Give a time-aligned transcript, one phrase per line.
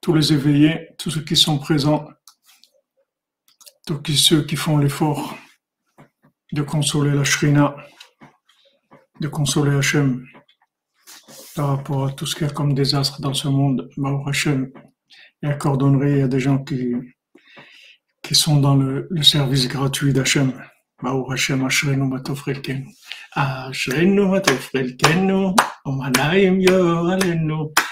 [0.00, 2.08] tous les éveillés, tous ceux qui sont présents,
[3.86, 5.36] tous ceux qui font l'effort
[6.52, 7.74] de consoler la Shrina,
[9.20, 10.26] de consoler Hachem
[11.54, 13.88] par rapport à tout ce qu'il y a comme désastre dans ce monde.
[13.96, 14.70] Baruch Hachem,
[15.42, 16.94] et à Cordonnerie, il y a des gens qui,
[18.22, 20.52] qui sont dans le, service gratuit d'Hachem.
[21.02, 22.86] Baruch Hashem, Ashrenu Matov Chelkenu.
[23.32, 25.54] Ashrenu Matov Chelkenu,
[25.86, 26.60] Umanayim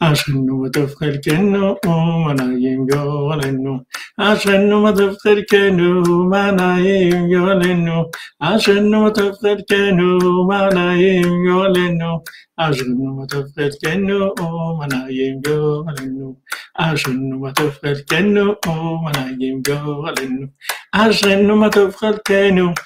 [0.00, 3.84] Ashenu Madov Chelkenu Manayim Yolenu
[4.20, 8.06] Ashenu Madov Chelkenu Manayim Yolenu
[8.40, 12.22] Ashenu Madov Chelkenu Manayim Yolenu
[12.60, 16.36] Ashenu Madov Chelkenu Manayim Yolenu
[16.78, 20.50] Ashenu Madov Chelkenu Manayim Yolenu
[20.94, 22.76] Ashenu Madov Chelkenu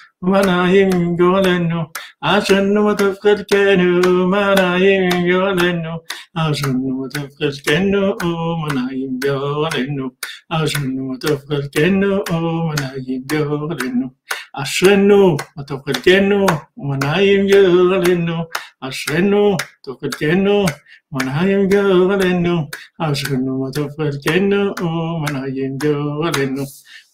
[1.18, 1.82] גורלנו.
[2.22, 5.90] אשרנו מה טוב חלקנו, מה נעים גורלנו.
[6.36, 8.16] אשרנו מה טוב חלקנו,
[8.62, 10.09] מה נעים גורלנו.
[10.50, 14.08] אשרנו מה טוב חלקנו, מה נעים גורלנו.
[14.54, 16.46] אשרנו מה טוב חלקנו,
[16.78, 18.44] מה נעים גורלנו.
[18.82, 20.66] אשרנו טוב חלקנו,
[21.12, 22.68] מה נעים גורלנו.
[23.00, 24.73] אשרנו מה טוב חלקנו,
[25.22, 26.64] מה נעים גורלנו.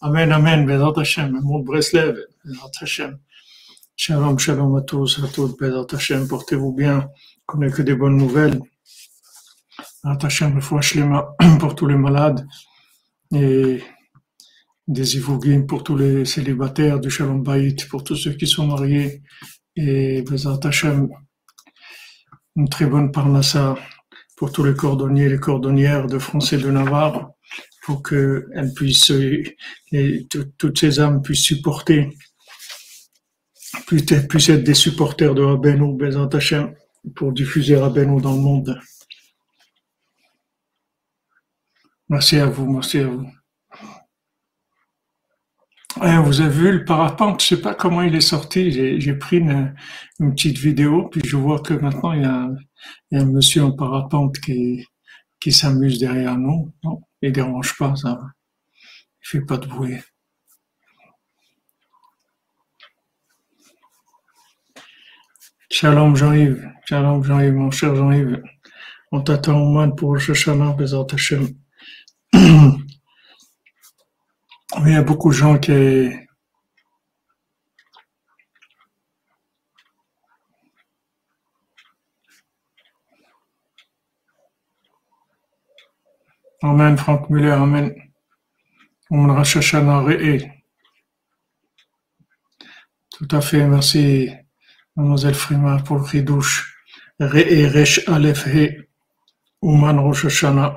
[0.02, 3.17] Amen, Amen, Bézat Hashem, mon Breslev, Bézat.
[3.95, 7.09] Shalom, shalom à tous, à toutes, Bézat Hashem, portez-vous bien,
[7.47, 8.59] qu'on n'ait que des bonnes nouvelles.
[10.03, 12.45] Bézat Hashem, le pour tous les malades
[13.33, 13.81] et
[14.87, 19.23] des Ivougim pour tous les célibataires, du Shalom Bayit pour tous ceux qui sont mariés
[19.75, 21.09] et Bézat Hashem,
[22.57, 23.75] une très bonne parnassa
[24.37, 27.31] pour tous les cordonniers et les cordonnières de France et de Navarre
[27.85, 29.11] pour que elle puisse,
[29.91, 30.27] et
[30.57, 32.09] toutes ces âmes puissent supporter,
[33.85, 36.29] puissent être des supporters de Rabbeinu, Bezant
[37.15, 38.79] pour diffuser Rabbeinu dans le monde.
[42.09, 43.27] Merci à vous, merci à vous.
[45.97, 48.71] vous avez vu le parapente, je sais pas comment il est sorti.
[48.99, 49.73] J'ai pris une,
[50.19, 52.49] petite vidéo, puis je vois que maintenant il y a,
[53.13, 54.85] un monsieur en parapente qui,
[55.39, 56.73] qui s'amuse derrière nous.
[56.83, 58.19] Non il dérange pas, ça.
[59.23, 59.97] Il fait pas de bruit.
[65.77, 68.41] Shalom Jean-Yves, Shalom Jean-Yves, mon cher Jean-Yves.
[69.11, 71.49] On t'attend au moins pour Shoshana, Bezat Hashem.
[72.33, 72.79] Il
[74.85, 76.13] y a beaucoup de gens qui,
[86.63, 87.93] Amen, Franck Muller, Amen.
[89.11, 90.39] On Rosh Re'e.
[93.09, 94.29] Tout à fait, merci,
[94.95, 96.75] mademoiselle Frima, pour le ridouche.
[97.19, 98.87] Re'e, Aleph, He.
[99.61, 100.75] Ouman Rosh Hashanah.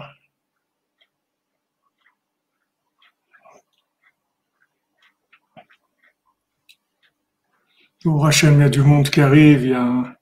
[8.03, 10.19] Pour il y a du monde qui arrive, il y a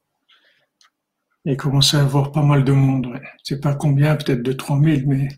[1.47, 3.07] il commence à avoir pas mal de monde.
[3.07, 3.23] Ouais.
[3.45, 5.28] C'est pas combien, peut-être de 3000, mais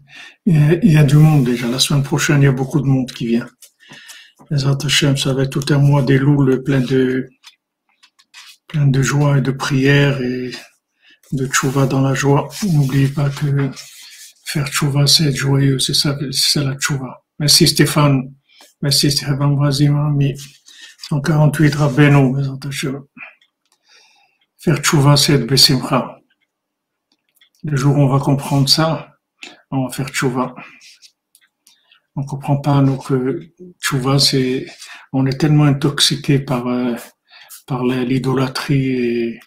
[0.47, 1.69] il y, a, du monde déjà.
[1.69, 3.47] La semaine prochaine, il y a beaucoup de monde qui vient.
[4.51, 7.29] Les Hashem, ça va être tout un mois des louls plein de,
[8.69, 10.53] plein de joie et de prière et
[11.33, 12.49] de tchouva dans la joie.
[12.63, 13.71] N'oubliez pas que
[14.45, 15.79] faire tchouva, c'est être joyeux.
[15.79, 17.25] C'est ça, c'est la tchouva.
[17.39, 18.35] Merci Stéphane.
[18.83, 20.35] Merci Stéphane Brazil, ami.
[21.09, 22.35] 148 Rabbeinu.
[24.59, 26.19] Faire tchouva, c'est être besimcha.
[27.65, 29.09] Le jour où on va comprendre ça,
[29.71, 30.55] on va faire tchouva.
[32.17, 33.41] On comprend pas, nous, que
[33.81, 34.67] tchouva, c'est,
[35.13, 36.97] on est tellement intoxiqué par, euh,
[37.69, 39.41] par l'idolâtrie et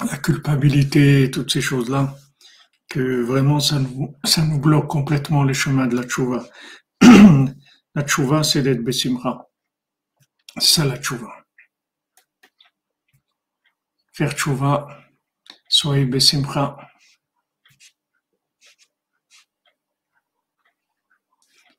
[0.00, 2.16] la culpabilité et toutes ces choses-là,
[2.88, 6.44] que vraiment ça nous, bloque complètement les chemins de la tchouva.
[7.00, 9.46] la tchouva, c'est d'être besimcha.
[10.56, 11.38] C'est ça la tchouva
[14.18, 14.74] faire tchouva,
[15.68, 16.76] soyez besimcha.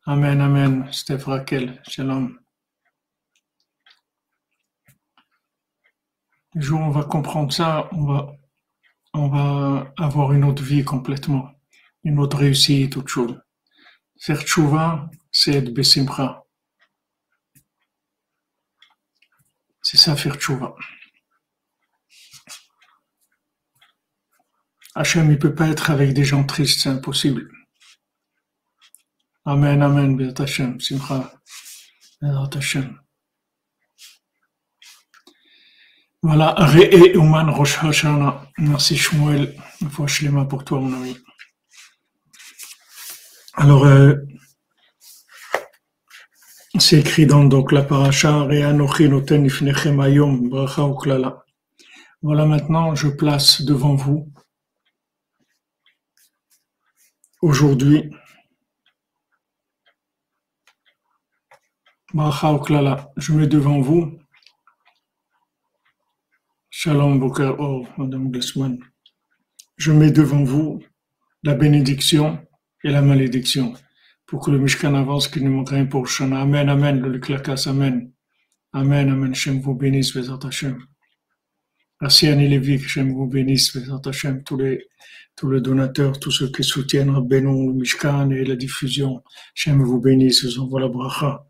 [0.06, 2.40] Amen, amen, Steph Raquel, shalom.
[6.56, 8.06] Le jour où on va comprendre ça, on
[9.30, 11.52] va, avoir une autre vie complètement,
[12.04, 13.40] une autre réussite, autre chose.
[14.20, 16.44] Faire tchouva, c'est être besimcha.
[19.82, 20.76] C'est ça, faire tchouva.
[24.96, 27.50] Hachem, il peut pas être avec des gens tristes, c'est impossible.
[29.46, 31.32] Amen, amen, Béat Hachem, simcha,
[32.22, 33.00] Hachem.
[36.22, 38.46] Voilà, Re'e Uman Rosh Hashanah.
[38.58, 39.56] Merci Shmuel,
[39.90, 41.18] fois mains pour toi, mon ami.
[43.54, 44.16] Alors, euh,
[46.78, 49.96] c'est écrit dans donc, la paracha Re'anochi Noten Ifnechem
[50.50, 51.46] Bracha Uklala.
[52.22, 54.30] Voilà, maintenant, je place devant vous,
[57.42, 58.12] aujourd'hui,
[62.14, 63.10] Bracha Uklala.
[63.16, 64.20] Je mets devant vous
[66.82, 68.80] Shalom Boker oh, Madame Glesman.
[69.76, 70.80] Je mets devant vous
[71.44, 72.40] la bénédiction
[72.86, 73.74] et la malédiction
[74.26, 76.40] pour que le Mishkan avance, qu'il ne manque rien pour Shana.
[76.40, 78.14] Amen, Amen, le Klakas, Amen.
[78.72, 80.80] Amen, Amen, Shem vous bénisse, Vezat Hashem.
[82.02, 84.88] Lévy, que Shem vous bénisse, Vezat Hashem, tous les,
[85.36, 89.22] tous les donateurs, tous ceux qui soutiennent Rabbeinu, le Mishkan et la diffusion.
[89.54, 91.46] Shem vous bénisse, vous envoie la bracha.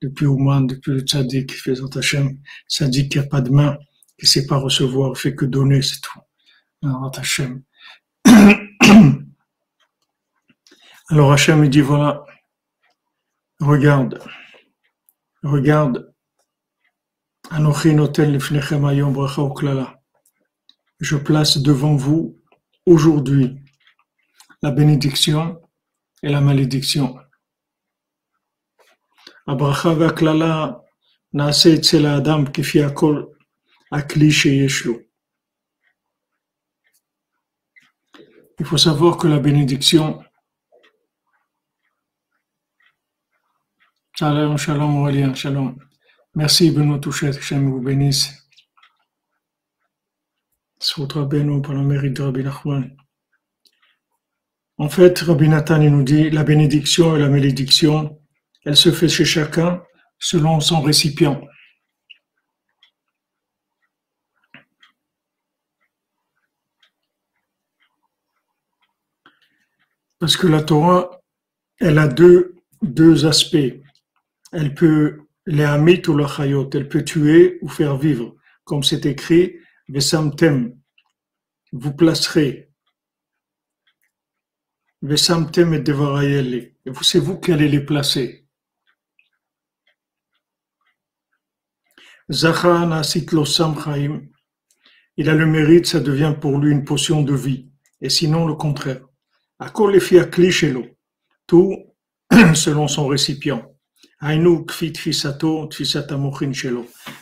[0.00, 2.36] Depuis Ouman, depuis le Tzadik, Vezat Hashem,
[2.68, 3.78] Tzadik qui n'a pas de main
[4.21, 6.19] ne sait pas recevoir, fait que donner, c'est tout.
[6.83, 7.63] Alors Hachem.
[11.09, 12.25] Alors Hachem dit voilà,
[13.59, 14.21] regarde,
[15.43, 16.13] regarde,
[20.99, 22.37] je place devant vous
[22.85, 23.57] aujourd'hui
[24.61, 25.61] la bénédiction
[26.23, 27.17] et la malédiction.
[29.49, 30.67] Abracha והקללה
[31.33, 33.23] נעשה אצל האדם כפי הכל
[38.58, 40.22] il faut savoir que la bénédiction,
[44.14, 45.76] Shalom, shalom, Aurélien, shalom.
[46.34, 48.46] Merci Benoît Touchet, que vous bénisse.
[50.78, 52.96] Soutra Benoît par le mérite de Rabbi Nachman.
[54.76, 58.20] En fait, Rabbi Nathan nous dit la bénédiction et la malédiction,
[58.64, 59.82] elle se fait chez chacun
[60.18, 61.40] selon son récipient.
[70.22, 71.20] Parce que la Torah,
[71.80, 73.74] elle a deux, deux aspects.
[74.52, 78.36] Elle peut, les amit ou la chayot, elle peut tuer ou faire vivre.
[78.62, 79.56] Comme c'est écrit,
[79.88, 80.78] Vesamtem,
[81.72, 82.70] vous placerez.
[85.00, 86.76] Vesamtem et devarayeli.
[87.00, 88.46] C'est vous qui allez les placer.
[92.30, 94.28] Zachan asitlo samchaim.
[95.16, 97.72] Il a le mérite, ça devient pour lui une potion de vie.
[98.00, 99.02] Et sinon, le contraire.
[101.46, 101.76] Tout
[102.54, 103.62] selon son récipient.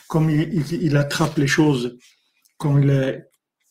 [0.09, 1.97] Comme il, attrape les choses,
[2.59, 3.25] comme il est,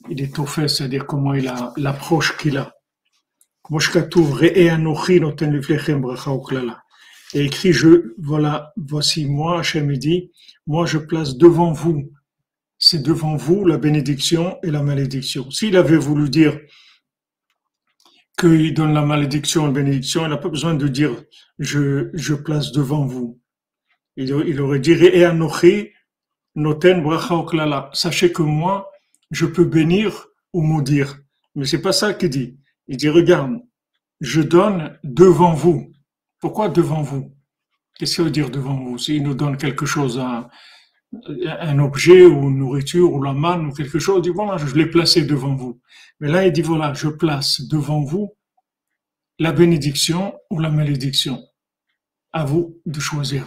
[0.10, 2.74] il fait, c'est-à-dire comment il a l'approche qu'il a.
[7.34, 10.32] Et écrit, je, voilà, voici moi, Hachem dit,
[10.66, 12.12] moi je place devant vous,
[12.80, 15.52] c'est devant vous la bénédiction et la malédiction.
[15.52, 16.58] S'il avait voulu dire,
[18.40, 21.12] qu'il donne la malédiction la bénédiction, il n'a pas besoin de dire
[21.60, 23.40] je, je place devant vous.
[24.16, 25.90] Il, aurait dit et anochi
[26.56, 27.90] noten bracha.
[27.94, 28.90] Sachez que moi,
[29.32, 31.20] je peux bénir ou maudire.
[31.56, 32.60] Mais c'est pas ça qu'il dit.
[32.88, 33.60] Il dit regarde,
[34.20, 35.94] je donne devant vous.
[36.40, 37.34] Pourquoi devant vous?
[37.98, 38.98] Qu'est-ce qu'il veut dire devant vous?
[38.98, 40.50] S'il nous donne quelque chose, un,
[41.12, 44.74] un objet ou une nourriture ou la manne ou quelque chose, il dit voilà, je
[44.76, 45.82] l'ai placé devant vous.
[46.20, 48.36] Mais là, il dit voilà, je place devant vous
[49.40, 51.44] la bénédiction ou la malédiction.
[52.32, 53.46] À vous de choisir.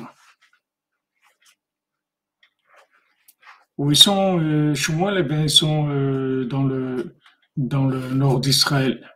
[3.78, 7.14] Où ils sont, euh, chez moi, les sont euh, dans, le,
[7.56, 9.08] nord d'Israël.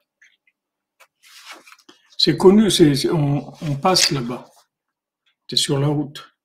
[2.17, 2.69] C'est connu,
[3.13, 4.49] on passe là-bas.
[5.49, 6.36] C'est sur la route.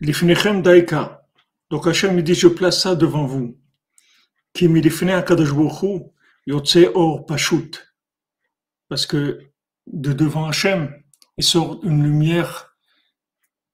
[0.00, 1.26] Lifnechem Daika.
[1.70, 3.58] Donc Hachem dit, je place ça devant vous.
[4.52, 5.50] Ki milifne Akadosh
[6.46, 7.72] Yotse Or Pashut.
[8.88, 9.40] Parce que
[9.86, 10.94] de devant Hachem,
[11.36, 12.76] il sort une lumière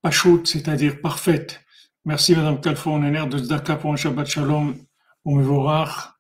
[0.03, 1.61] Pashut, c'est-à-dire parfaite.
[2.05, 4.77] Merci Madame Kalfournener de Zdaka pour un Shabbat Shalom.
[5.25, 6.14] Au revoir.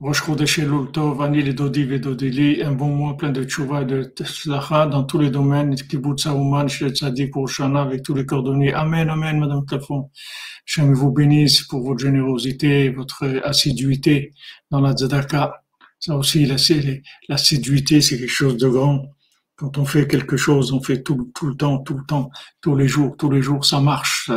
[0.00, 0.60] Rosh Chodesh
[0.92, 5.18] Tov, Ani Dodi Vedodili, un bon mois plein de tchouva et de tzlacha dans tous
[5.18, 8.74] les domaines, kibbutz Aouman, Shel Tzadik pour Shana, avec tous les cordonniers.
[8.74, 10.10] Amen, Amen, Madame Tlafon.
[10.64, 14.32] Je vous bénisse pour votre générosité, votre assiduité
[14.70, 15.62] dans la tzedaka.
[16.00, 19.06] Ça aussi, l'assiduité, c'est quelque chose de grand.
[19.54, 22.74] Quand on fait quelque chose, on fait tout, tout le temps, tout le temps, tous
[22.74, 24.28] les jours, tous les jours, ça marche.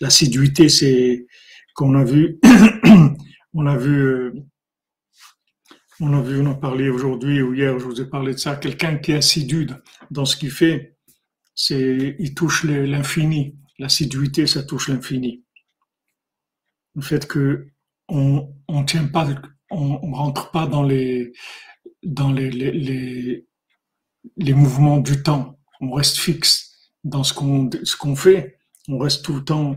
[0.00, 1.26] L'assiduité, c'est
[1.74, 2.38] qu'on a vu,
[3.54, 4.32] on a vu, euh,
[6.00, 8.56] on a vu, on a parlé aujourd'hui ou hier, je vous ai parlé de ça.
[8.56, 9.68] Quelqu'un qui est assidu
[10.10, 10.96] dans ce qu'il fait,
[11.54, 13.56] c'est, il touche l'infini.
[13.78, 15.44] L'assiduité, ça touche l'infini.
[16.94, 17.68] Le fait que
[18.08, 19.28] on, on tient pas,
[19.70, 21.32] on, rentre pas dans les,
[22.02, 23.46] dans les, les, les,
[24.36, 25.58] les mouvements du temps.
[25.80, 28.58] On reste fixe dans ce qu'on, ce qu'on fait.
[28.88, 29.76] On reste tout le temps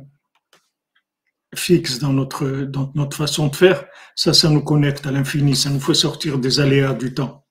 [1.55, 5.70] fixe dans notre, dans notre façon de faire, ça, ça nous connecte à l'infini, ça
[5.70, 7.46] nous fait sortir des aléas du temps.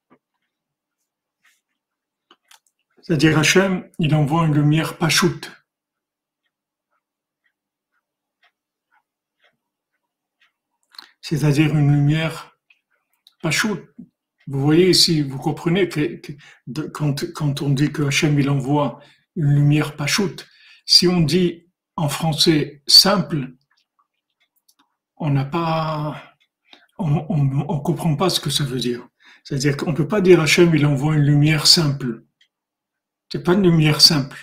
[3.03, 5.51] C'est-à-dire Hachem, il envoie une lumière pachoute.
[11.21, 12.57] C'est-à-dire une lumière
[13.43, 13.85] pachoute.
[14.47, 16.21] Vous voyez ici, vous comprenez que,
[16.93, 19.01] quand, quand, on dit que Hachem, il envoie
[19.37, 20.47] une lumière pachoute,
[20.87, 23.55] si on dit en français simple,
[25.21, 26.35] on n'a pas,
[26.99, 29.07] on, on, comprend pas ce que ça veut dire.
[29.45, 32.25] C'est-à-dire qu'on peut pas dire Hachem, il envoie une lumière simple.
[33.31, 34.39] C'est pas une lumière simple.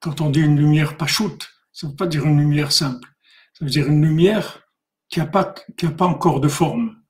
[0.00, 3.08] Quand on dit une lumière pas shoot, ça veut pas dire une lumière simple.
[3.52, 4.62] Ça veut dire une lumière
[5.08, 7.02] qui a pas, a pas encore de forme.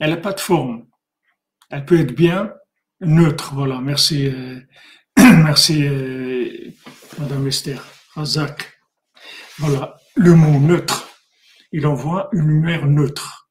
[0.00, 0.86] Elle n'a pas de forme.
[1.70, 2.52] Elle peut être bien
[3.00, 3.54] neutre.
[3.54, 3.80] Voilà.
[3.80, 4.60] Merci, euh,
[5.18, 6.70] merci, euh,
[7.18, 7.82] Madame Esther.
[8.14, 8.72] Razak.
[9.58, 11.08] Voilà le mot neutre,
[11.72, 13.50] il envoie une lumière neutre.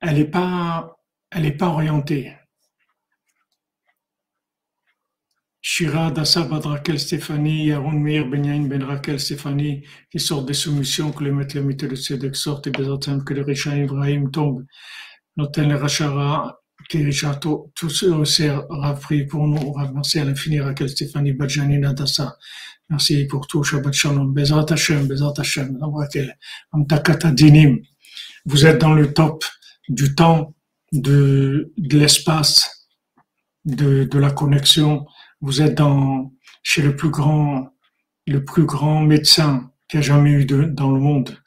[0.00, 0.96] Elle n'est pas,
[1.30, 2.36] elle pas orientée.
[5.60, 11.24] Shira, Dassa, Badrakel, Stéphanie, Yaron, Meir, Benyamin, Ben Raquel, Stéphanie, qui sortent des soumissions, que
[11.24, 14.66] les maîtres, les de Tzedek sortent, et Bezatem, que les Richa Ibrahim tombent,
[15.36, 19.00] Noten, les Rachara, Kirichato, tous ceux Rav,
[19.30, 22.36] pour nous, Rav, à l'infini, Raquel, Stéphanie, Badjani, Nadassa,
[22.90, 23.62] Merci pour tout.
[23.62, 24.32] Shabbat Shalom.
[24.32, 25.78] Bezrat Hashem, Bezrat Hashem.
[28.46, 29.44] Vous êtes dans le top
[29.88, 30.54] du temps,
[30.92, 32.88] de, l'espace,
[33.64, 35.06] de, la connexion.
[35.40, 37.70] Vous êtes dans, chez le plus grand,
[38.26, 41.38] le plus grand médecin qui a jamais eu dans le monde.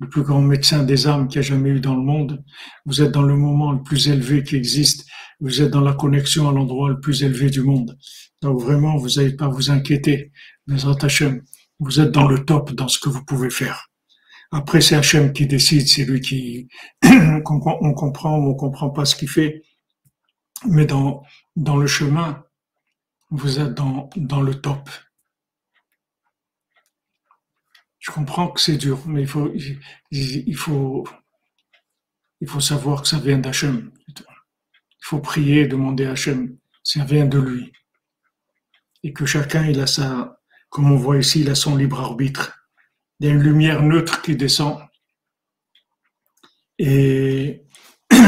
[0.00, 2.44] Le plus grand médecin des âmes qui a jamais eu dans le monde.
[2.84, 5.06] Vous êtes dans le moment le plus élevé qui existe.
[5.38, 7.96] Vous êtes dans la connexion à l'endroit le plus élevé du monde.
[8.42, 10.32] Donc vraiment, vous n'avez pas vous inquiéter.
[10.66, 13.88] Vous êtes dans le top dans ce que vous pouvez faire.
[14.52, 16.68] Après, c'est Hachem qui décide, c'est lui qui,
[17.02, 19.62] on comprend ou on comprend pas ce qu'il fait.
[20.66, 21.22] Mais dans,
[21.56, 22.44] dans le chemin,
[23.30, 24.88] vous êtes dans, dans le top.
[27.98, 29.50] Je comprends que c'est dur, mais il faut,
[30.10, 31.06] il faut,
[32.40, 33.90] il faut savoir que ça vient d'Hachem.
[34.08, 34.22] Il
[35.00, 36.56] faut prier, demander à Hachem.
[36.82, 37.72] Ça vient de lui
[39.04, 40.40] et que chacun il a sa,
[40.74, 42.66] comme on voit ici, il a son libre arbitre.
[43.20, 44.82] Il y a une lumière neutre qui descend
[46.80, 47.64] et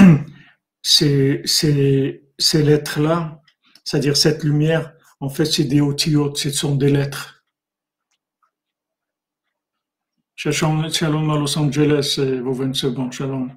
[0.82, 3.42] ces, ces, ces lettres-là,
[3.82, 7.44] c'est-à-dire cette lumière, en fait, c'est des otiotes, ce sont des lettres.
[10.36, 13.56] Shalom à Los Angeles, vos secondes, shalom.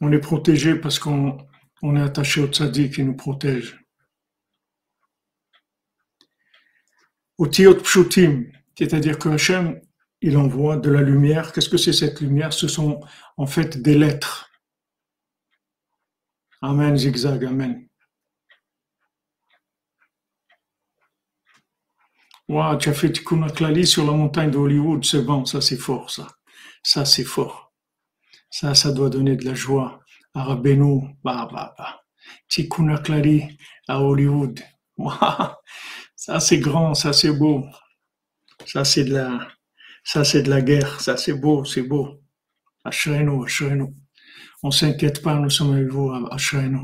[0.00, 1.47] On est protégé parce qu'on
[1.82, 3.78] on est attaché au tzaddik qui nous protège.
[7.36, 9.80] Au tiot pshutim, c'est-à-dire que Hachem,
[10.20, 11.52] il envoie de la lumière.
[11.52, 12.52] Qu'est-ce que c'est cette lumière?
[12.52, 13.00] Ce sont
[13.36, 14.50] en fait des lettres.
[16.60, 17.88] Amen, zigzag, amen.
[22.48, 23.46] Waouh, tu as fait Tikkun
[23.84, 26.26] sur la montagne de Hollywood, c'est bon, ça c'est fort, ça.
[26.82, 27.72] Ça c'est fort.
[28.50, 30.00] Ça, ça doit donner de la joie.
[30.42, 32.02] Rabbeinu, bah, bah, bah.
[33.88, 34.60] À Hollywood.
[36.16, 37.64] Ça, c'est grand, ça, c'est beau.
[38.66, 39.48] Ça, c'est de la,
[40.04, 41.00] ça, c'est de la guerre.
[41.00, 42.20] Ça, c'est beau, c'est beau.
[42.84, 43.94] Ashrenu, Ashrenu.
[44.62, 46.80] On s'inquiète pas, nous sommes avec vous, Ashrenu.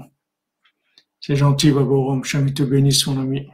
[1.20, 2.22] C'est gentil, Baborom.
[2.22, 3.48] Chami te bénisse, mon ami.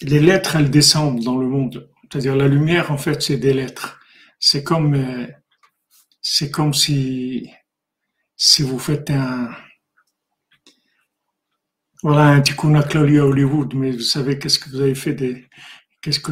[0.00, 1.90] Les lettres, elles descendent dans le monde.
[2.10, 3.95] C'est-à-dire la lumière, en fait, c'est des lettres.
[4.38, 5.26] C'est comme, euh,
[6.20, 7.50] c'est comme si,
[8.36, 9.50] si vous faites un,
[12.02, 12.40] Voilà un
[13.18, 15.14] à Hollywood, mais vous savez qu'est-ce que vous avez fait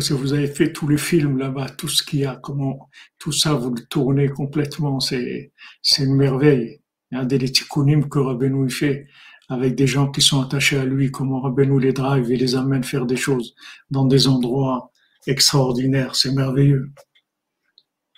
[0.08, 3.32] que vous avez fait tous les films là-bas, tout ce qu'il y a, comment, tout
[3.32, 6.80] ça vous le tournez complètement, c'est, c'est une merveille.
[7.12, 9.06] A des tikkunim que Rabbeinu fait
[9.48, 12.84] avec des gens qui sont attachés à lui, comment Rabbeinu les drive et les amène
[12.84, 13.54] faire des choses
[13.90, 14.92] dans des endroits
[15.26, 16.90] extraordinaires, c'est merveilleux.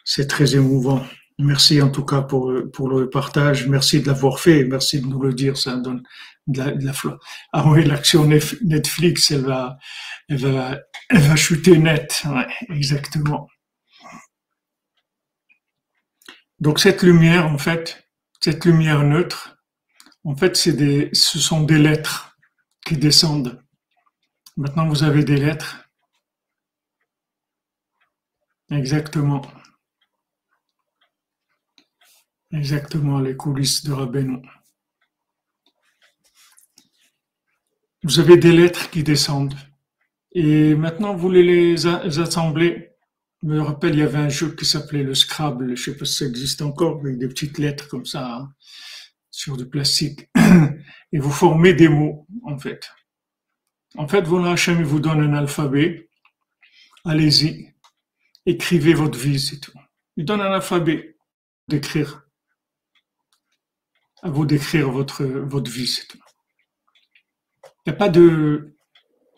[0.09, 1.05] C'est très émouvant.
[1.39, 3.67] Merci en tout cas pour, le partage.
[3.67, 4.65] Merci de l'avoir fait.
[4.65, 5.59] Merci de nous le dire.
[5.59, 6.03] Ça donne
[6.47, 6.91] de la, de
[7.53, 9.77] Ah oui, l'action Netflix, elle va,
[11.37, 12.23] chuter net.
[12.71, 13.49] Exactement.
[16.61, 18.09] Donc cette lumière, en fait,
[18.41, 19.59] cette lumière neutre,
[20.23, 22.39] en fait, ce sont des lettres
[22.87, 23.61] qui descendent.
[24.57, 25.85] Maintenant, vous avez des lettres.
[28.71, 29.43] Exactement.
[32.57, 34.41] Exactement, les coulisses de Rabbeinu.
[38.03, 39.55] Vous avez des lettres qui descendent.
[40.33, 42.93] Et maintenant, vous voulez les assembler.
[43.43, 45.67] Je me rappelle, il y avait un jeu qui s'appelait le Scrabble.
[45.67, 48.55] Je ne sais pas si ça existe encore, avec des petites lettres comme ça, hein,
[49.31, 50.31] sur du plastique.
[51.13, 52.91] Et vous formez des mots, en fait.
[53.99, 56.09] En fait, voilà, Hachem, vous donne un alphabet.
[57.05, 57.75] Allez-y.
[58.47, 59.79] Écrivez votre vie, c'est tout.
[60.17, 61.19] Il donne un alphabet
[61.69, 62.25] d'écrire
[64.26, 66.00] à vous d'écrire votre, votre vie.
[67.64, 68.75] Il n'y a pas de.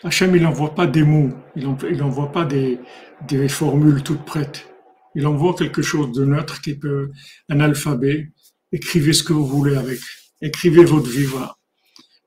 [0.02, 2.78] Hachem, il n'envoie pas des mots, il n'envoie pas des,
[3.26, 4.66] des formules toutes prêtes.
[5.14, 7.10] Il envoie quelque chose de neutre qui peut,
[7.48, 8.32] un alphabet.
[8.72, 9.98] Écrivez ce que vous voulez avec.
[10.40, 11.56] Écrivez votre vie, voilà.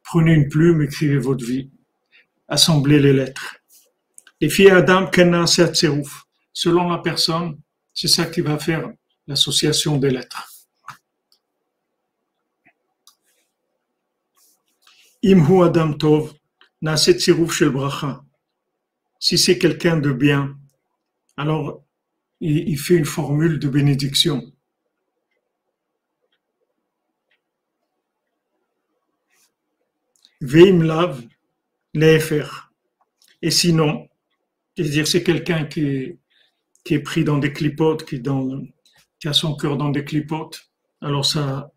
[0.03, 1.71] Prenez une plume, écrivez votre vie.
[2.47, 3.55] Assemblez les lettres.
[4.39, 5.45] Les filles Adam, Kenan,
[6.53, 7.57] Selon la personne,
[7.93, 8.91] c'est ça qui va faire
[9.25, 10.51] l'association des lettres.
[10.51, 10.79] Imhu Adam
[13.41, 14.39] Tov, Shel
[14.91, 15.10] Bracha.
[19.19, 20.57] Si c'est quelqu'un de bien,
[21.37, 21.83] alors
[22.39, 24.51] il, fait une formule de bénédiction.
[30.41, 31.23] Veim Lav,
[33.43, 34.07] Et sinon,
[34.75, 36.17] c'est-à-dire c'est quelqu'un qui,
[36.89, 38.19] est pris dans des clipotes, qui,
[39.27, 41.71] a son cœur dans des clipotes, alors ça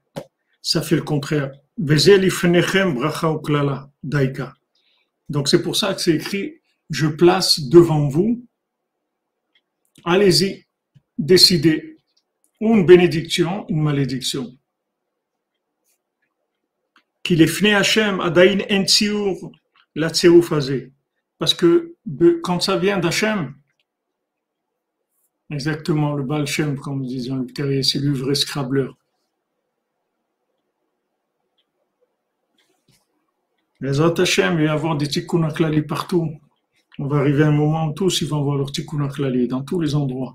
[0.83, 1.52] fait le contraire.
[5.28, 6.60] Donc c'est pour ça que c'est écrit,
[6.90, 8.46] je place devant vous,
[10.04, 10.66] allez-y,
[11.18, 11.98] décidez,
[12.60, 14.56] une bénédiction, une malédiction.
[17.22, 18.84] Qu'il est fne Hachem, adain en
[19.94, 20.10] la
[21.38, 21.96] Parce que
[22.42, 23.54] quand ça vient d'Hachem,
[25.50, 28.34] exactement, le Baal Shem, comme disait le c'est le vrai
[33.85, 35.47] Les Hachem, il va y avoir des tikkun
[35.87, 36.40] partout.
[36.99, 39.07] On va arriver à un moment où tous ils vont avoir leur tikkun
[39.47, 40.35] dans tous les endroits.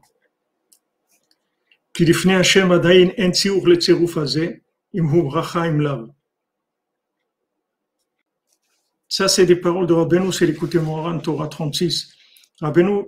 [9.08, 12.14] Ça, c'est des paroles de Rabbeinu, c'est l'écouter Moran, Torah 36.
[12.62, 13.06] Rabbeinu,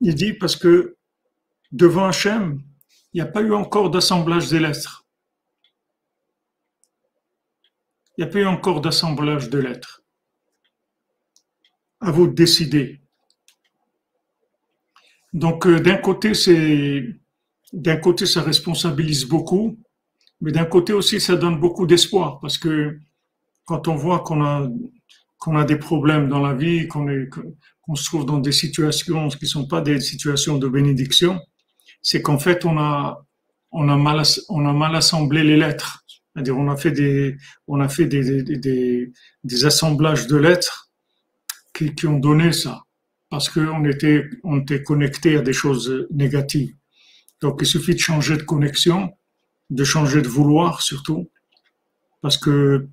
[0.00, 0.96] il dit parce que
[1.70, 2.60] devant Hachem,
[3.12, 5.03] il n'y a pas eu encore d'assemblage des lettres.
[8.16, 10.02] Il n'y a pas eu encore d'assemblage de lettres.
[12.00, 13.00] À vous de décider.
[15.32, 17.04] Donc, euh, d'un côté, c'est,
[17.72, 19.78] d'un côté, ça responsabilise beaucoup,
[20.40, 22.98] mais d'un côté aussi, ça donne beaucoup d'espoir parce que
[23.64, 24.68] quand on voit qu'on a,
[25.38, 27.28] qu'on a des problèmes dans la vie, qu'on est,
[27.82, 31.40] qu'on se trouve dans des situations qui ne sont pas des situations de bénédiction,
[32.00, 33.26] c'est qu'en fait, on a,
[33.72, 36.03] on a mal, on a mal assemblé les lettres.
[36.36, 37.36] On a fait des,
[39.64, 40.90] assemblages de lettres
[41.72, 42.82] qui, ont donné ça,
[43.30, 46.74] parce qu'on était, on était connecté à des choses négatives.
[47.40, 49.12] Donc, il suffit de changer de connexion,
[49.70, 51.30] de changer de vouloir surtout,
[52.20, 52.88] parce que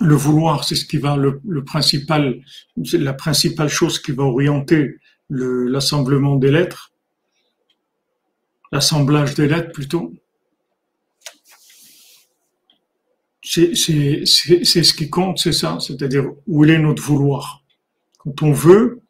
[0.00, 2.40] le vouloir, c'est ce qui va le, le principal,
[2.84, 4.96] c'est la principale chose qui va orienter
[5.28, 6.92] l'assemblement des lettres,
[8.72, 10.14] l'assemblage des lettres plutôt
[13.42, 17.62] c'est ce qui compte, c'est ça, c'est-à-dire où est notre vouloir.
[18.18, 19.00] Quand on veut,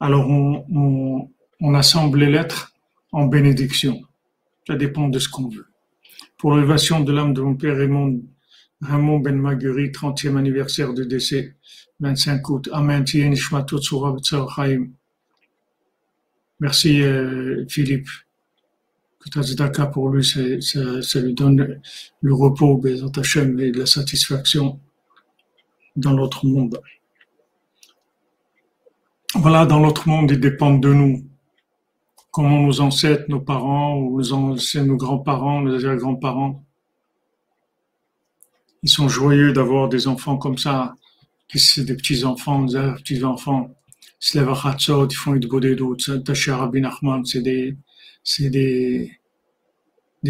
[0.00, 2.72] alors on, on, assemble les lettres
[3.12, 4.00] en bénédiction.
[4.66, 5.66] Ça dépend de ce qu'on veut.
[6.38, 8.22] Pour l'élévation de l'âme de mon père Raymond,
[8.80, 11.54] Raymond Ben Marguerite, 30e anniversaire de décès,
[12.00, 12.68] 25 août.
[12.72, 13.04] Amen.
[16.60, 17.02] Merci
[19.26, 21.80] euh, Philippe pour lui, ça, lui donne
[22.20, 22.80] le repos,
[23.60, 24.80] et de la satisfaction.
[25.96, 26.80] dans notre monde.
[29.36, 31.24] Voilà, dans notre monde, ils dépendent de nous.
[32.30, 36.64] Comment nos ancêtres, nos parents, ou nos grands-parents, nos grands-parents,
[38.84, 40.94] ils sont joyeux d'avoir des enfants comme ça,
[41.48, 43.74] qui c'est des petits-enfants, des petits-enfants.
[44.34, 46.04] À Khatsot, ils font une bodé d'autres.
[47.24, 47.76] c'est des,
[48.24, 49.20] c'est des,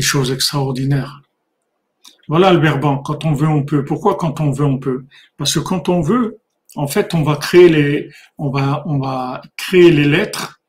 [0.00, 1.22] choses extraordinaires.
[2.26, 2.98] Voilà le verbant.
[2.98, 3.84] Quand on veut, on peut.
[3.84, 5.04] Pourquoi quand on veut, on peut?
[5.36, 6.38] Parce que quand on veut,
[6.74, 10.60] en fait, on va créer les, on va, créer les lettres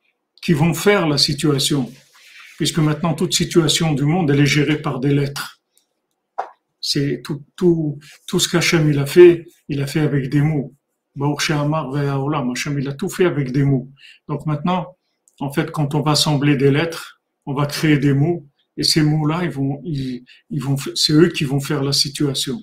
[0.42, 1.92] qui vont faire la situation.
[2.58, 5.60] Puisque maintenant, toute situation du monde, elle est gérée par des lettres.
[6.80, 10.74] C'est tout, tout, tout ce qu'Hachem a fait, il a fait avec des mots.
[11.20, 13.90] Hachem il a tout fait avec des mots.
[14.28, 14.96] Donc maintenant,
[15.40, 17.15] en fait, quand on va assembler des lettres,
[17.46, 18.46] on va créer des mots
[18.78, 22.62] et ces mots-là, ils vont, ils, vont, c'est eux qui vont faire la situation.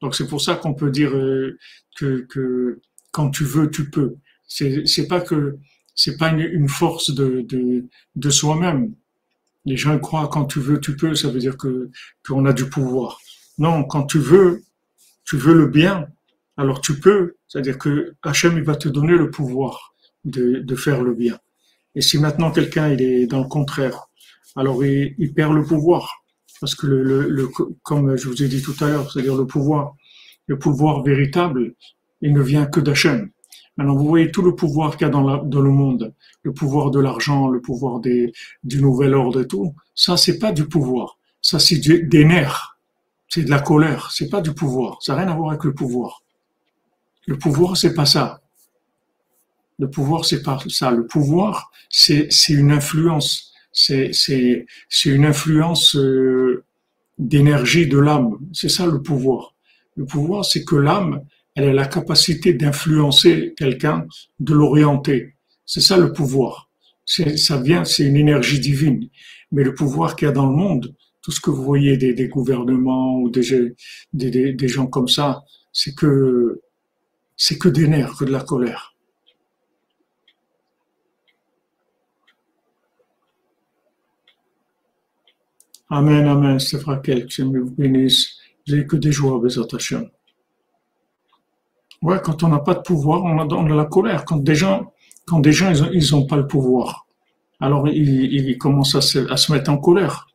[0.00, 1.58] Donc c'est pour ça qu'on peut dire euh,
[1.96, 4.16] que, que quand tu veux, tu peux.
[4.46, 5.58] C'est, c'est pas que
[5.94, 8.94] c'est pas une, force de, de, de soi-même.
[9.64, 11.14] Les gens croient quand tu veux, tu peux.
[11.14, 11.90] Ça veut dire que
[12.26, 13.20] qu'on a du pouvoir.
[13.58, 14.62] Non, quand tu veux,
[15.24, 16.06] tu veux le bien,
[16.56, 17.34] alors tu peux.
[17.48, 21.38] C'est-à-dire que Hachem il va te donner le pouvoir de, de faire le bien.
[21.94, 24.07] Et si maintenant quelqu'un il est dans le contraire,
[24.58, 26.24] alors il, perd le pouvoir.
[26.60, 27.48] Parce que le,
[27.82, 29.94] comme je vous ai dit tout à l'heure, c'est-à-dire le pouvoir,
[30.46, 31.74] le pouvoir véritable,
[32.20, 33.30] il ne vient que d'Hachem.
[33.76, 36.98] Maintenant, vous voyez tout le pouvoir qu'il y a dans, le monde, le pouvoir de
[36.98, 41.78] l'argent, le pouvoir du nouvel ordre et tout, ça c'est pas du pouvoir, ça c'est
[41.78, 42.76] des nerfs,
[43.28, 45.74] c'est de la colère, c'est pas du pouvoir, ça n'a rien à voir avec le
[45.74, 46.24] pouvoir.
[47.28, 48.40] Le pouvoir c'est pas ça.
[49.78, 50.90] Le pouvoir c'est pas ça.
[50.90, 54.64] Le pouvoir c'est une influence, c'est
[55.04, 56.64] une influence euh,
[57.18, 58.38] d'énergie de l'âme.
[58.52, 59.54] C'est ça le pouvoir.
[59.96, 61.22] Le pouvoir, c'est que l'âme,
[61.54, 64.06] elle a la capacité d'influencer quelqu'un,
[64.40, 65.34] de l'orienter.
[65.66, 66.70] C'est ça le pouvoir.
[67.04, 69.08] Ça vient, c'est une énergie divine.
[69.50, 72.14] Mais le pouvoir qu'il y a dans le monde, tout ce que vous voyez des,
[72.14, 73.74] des gouvernements ou des,
[74.12, 76.60] des, des gens comme ça, c'est que
[77.36, 78.94] c'est que des nerfs, que de la colère.
[85.90, 88.36] Amen, Amen, c'est que Dieu vous bénisse.
[88.66, 89.62] J'ai que des joies, Bézat
[92.02, 94.24] Ouais, quand on n'a pas de pouvoir, on a, a, la colère.
[94.26, 94.92] Quand des gens,
[95.26, 97.06] quand des gens, ils n'ont pas le pouvoir,
[97.60, 100.26] alors ils, commencent à se, à se mettre en colère.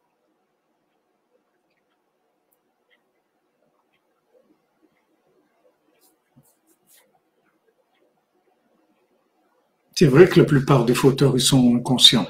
[9.96, 12.28] C'est vrai que la plupart des fauteurs, ils sont inconscients.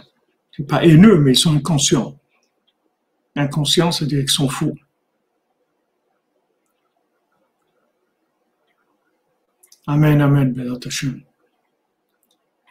[0.51, 2.19] C'est pas haineux, mais ils sont inconscients.
[3.35, 4.75] Inconscient, c'est-à-dire qu'ils sont fous.
[9.87, 11.21] Amen, Amen, Bézat Hashem.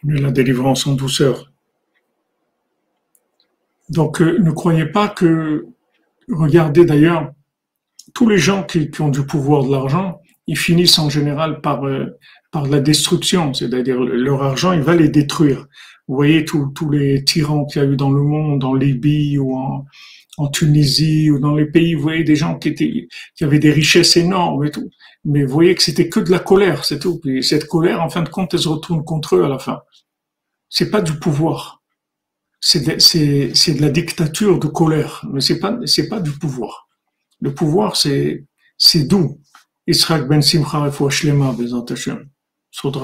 [0.05, 1.53] La délivrance en douceur.
[3.91, 5.67] Donc, euh, ne croyez pas que,
[6.31, 7.33] regardez d'ailleurs,
[8.15, 12.19] tous les gens qui, ont du pouvoir de l'argent, ils finissent en général par, euh,
[12.51, 15.67] par la destruction, c'est-à-dire leur argent, il va les détruire.
[16.09, 19.57] Vous voyez tous les tyrans qu'il y a eu dans le monde, en Libye ou
[19.57, 19.85] en,
[20.39, 23.09] en Tunisie ou dans les pays, vous voyez des gens qui
[23.41, 24.89] avaient des richesses énormes et tout.
[25.25, 27.21] Mais vous voyez que c'était que de la colère, c'est tout.
[27.27, 29.83] Et cette colère, en fin de compte, elle se retourne contre eux à la fin.
[30.69, 31.83] C'est pas du pouvoir.
[32.61, 35.25] C'est de, la dictature de colère.
[35.31, 36.89] Mais c'est pas, pas du pouvoir.
[37.41, 38.47] Le pouvoir, c'est,
[38.79, 39.41] c'est doux.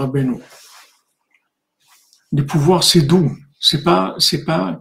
[0.07, 0.38] Ben.
[2.33, 3.37] Le pouvoir, c'est doux.
[3.61, 4.81] C'est pas, pas,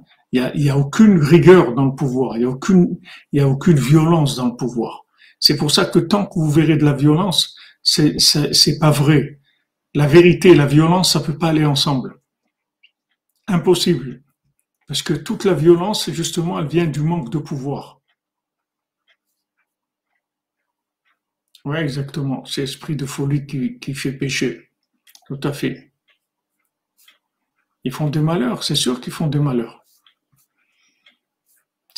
[0.56, 3.00] il y a, a, aucune rigueur dans le pouvoir, il y a aucune,
[3.38, 5.06] a aucune violence dans le pouvoir.
[5.40, 9.40] C'est pour ça que tant que vous verrez de la violence, c'est, c'est, pas vrai.
[9.94, 12.20] La vérité et la violence, ça peut pas aller ensemble.
[13.48, 14.24] Impossible.
[14.88, 18.02] Parce que toute la violence, justement, elle vient du manque de pouvoir.
[21.66, 22.46] Oui, exactement.
[22.46, 24.72] C'est l'esprit de folie qui, qui fait pécher.
[25.28, 25.92] Tout à fait.
[27.84, 29.86] Ils font des malheurs, c'est sûr qu'ils font des malheurs.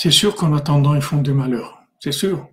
[0.01, 1.83] C'est sûr qu'en attendant, ils font du malheur.
[1.99, 2.47] C'est sûr.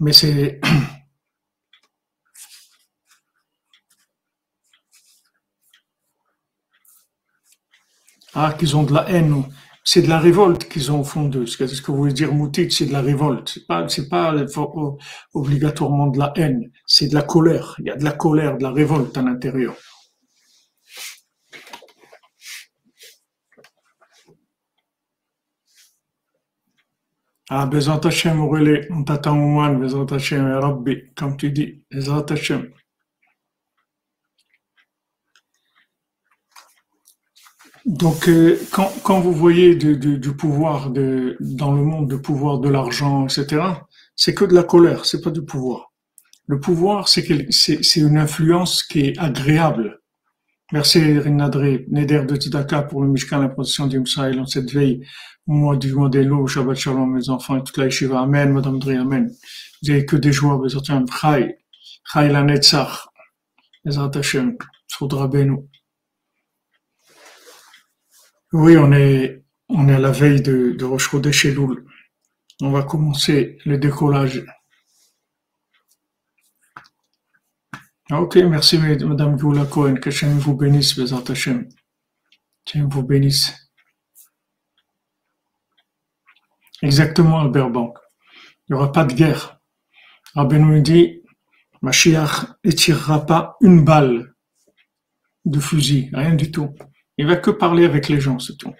[0.00, 0.62] Mais c'est.
[8.34, 9.44] ah, qu'ils ont de la haine.
[9.84, 11.44] C'est de la révolte qu'ils ont au fond d'eux.
[11.44, 13.50] Ce que vous voulez dire, Moutit, c'est de la révolte.
[13.50, 14.34] C'est pas, c'est pas
[15.34, 16.70] obligatoirement de la haine.
[16.86, 17.76] C'est de la colère.
[17.80, 19.76] Il y a de la colère, de la révolte à l'intérieur.
[27.50, 32.24] Ah, Bezat Hachem, Aurélie, on t'attend au moine, Bezat Hachem, Rabbi, comme tu dis, Bezat
[37.84, 42.58] Donc, euh, quand, quand, vous voyez du, du, pouvoir de, dans le monde, du pouvoir
[42.58, 43.62] de l'argent, etc.,
[44.16, 45.92] c'est que de la colère, c'est pas du pouvoir.
[46.46, 47.26] Le pouvoir, c'est
[47.96, 50.00] une influence qui est agréable.
[50.72, 55.06] Merci Rinadri, Neder de Tidaka pour le Mishkan, la protection d'Imsaïl en cette veille,
[55.46, 58.20] mois du mois des lots, Shabbat Shalom, mes enfants et toute la yeshiva.
[58.20, 59.30] Amen, Madame Dri, Amen.
[59.82, 61.58] Vous avez que des joies, vous êtes un Chai,
[62.10, 63.08] Chai la Netzach,
[63.84, 65.68] Ezrat Hashem, Soudra Benu.
[68.52, 71.84] Oui, on est, on est à la veille de, de Chodesh Elul.
[72.62, 74.44] On va commencer le décollage.
[77.72, 77.78] Ah,
[78.10, 81.68] ok, merci Madame Goula Cohen, que Hachem vous bénisse, Bezat Hashem.
[82.66, 83.70] Hachem vous bénisse.
[86.82, 87.96] Exactement, Albert Bank.
[88.68, 89.58] Il n'y aura pas de guerre.
[90.34, 91.22] Rabbi nous dit,
[91.80, 94.34] Mashiach tirera pas une balle
[95.44, 96.74] de fusil, rien du tout.
[97.16, 98.74] Il va que parler avec les gens, c'est tout.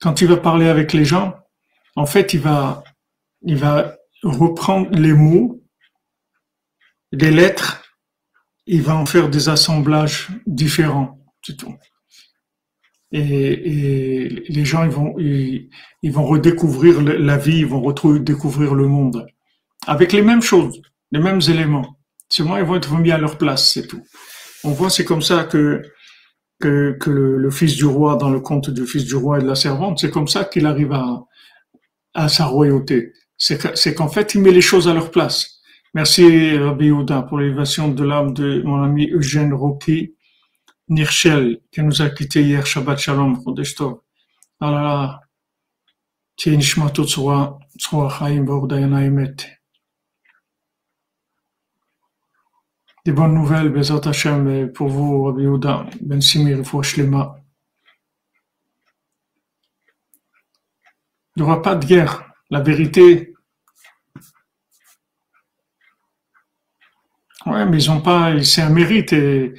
[0.00, 1.34] Quand il va parler avec les gens,
[1.96, 2.82] en fait, il va,
[3.42, 5.62] il va reprendre les mots,
[7.12, 7.83] les lettres,
[8.66, 11.74] il va en faire des assemblages différents, c'est tout.
[13.12, 15.70] Et, les gens, ils vont, ils,
[16.10, 19.26] vont redécouvrir la vie, ils vont retrouver, découvrir le monde.
[19.86, 20.80] Avec les mêmes choses,
[21.12, 21.98] les mêmes éléments.
[22.28, 24.02] Seulement, ils vont être mis à leur place, c'est tout.
[24.64, 25.82] On voit, c'est comme ça que
[26.60, 29.54] que, le, fils du roi, dans le conte du fils du roi et de la
[29.54, 30.92] servante, c'est comme ça qu'il arrive
[32.14, 33.12] à, sa royauté.
[33.36, 35.53] C'est qu'en fait, il met les choses à leur place.
[35.94, 40.16] Merci Rabbi Ouda pour l'élévation de l'âme de mon ami Eugène Rocky
[40.88, 43.40] Nirchel, qui nous a quitté hier, Shabbat Shalom.
[44.58, 45.20] Ah
[46.36, 46.58] Chaim,
[48.98, 49.36] Emet.
[53.04, 57.36] Des bonnes nouvelles, Bezat Hashem, pour vous, Rabbi Yehuda, Ben Simir, Shlema.
[61.36, 62.32] Il n'y aura pas de guerre.
[62.50, 63.33] La vérité.
[67.46, 69.54] Ouais, mais ils n'ont pas, c'est un mérite et,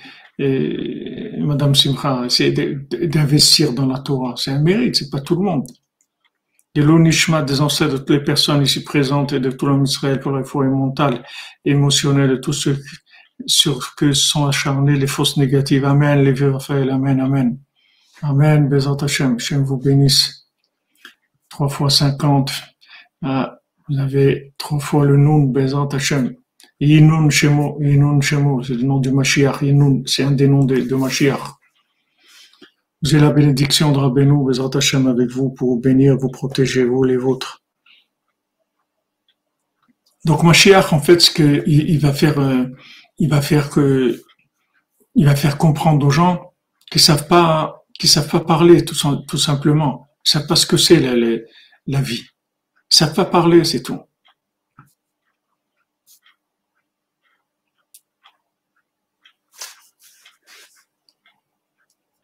[1.37, 4.33] Madame Simcha, c'est d'investir dans la Torah.
[4.37, 5.65] C'est un mérite, c'est pas tout le monde.
[6.73, 10.19] Et l'onishma des ancêtres de toutes les personnes ici présentes et de tout l'homme Israël
[10.19, 11.23] pour la foi mentale,
[11.63, 12.77] émotionnelle de tous ceux
[13.45, 15.85] sur que sont acharnés les fausses négatives.
[15.85, 17.57] Amen, les vieux Raphaël, Amen, Amen.
[18.21, 20.49] Amen, Bezat Hashem, Hashem vous bénisse.
[21.49, 22.51] Trois fois cinquante.
[23.21, 26.35] Ah, vous avez trois fois le nom de Bezat Hashem.
[26.79, 29.61] Yinun Shemo, Yinun Shemo, c'est le nom du Mashiach.
[29.61, 31.41] Yinun, c'est un des noms de, de Mashiach.
[33.01, 36.85] Vous avez la bénédiction de Rabbeinu, Bezat Hashem, avec vous pour vous bénir, vous protéger,
[36.85, 37.63] vous les vôtres.
[40.25, 42.65] Donc Mashiach, en fait, ce qu'il il va faire, euh,
[43.19, 44.19] il va faire que,
[45.13, 46.53] il va faire comprendre aux gens
[46.91, 48.95] qu'ils savent pas, qu'ils savent pas parler tout,
[49.37, 50.07] simplement.
[50.25, 52.23] Ils savent pas ce que c'est la, vie.
[52.91, 54.01] Ils savent pas parler, c'est tout.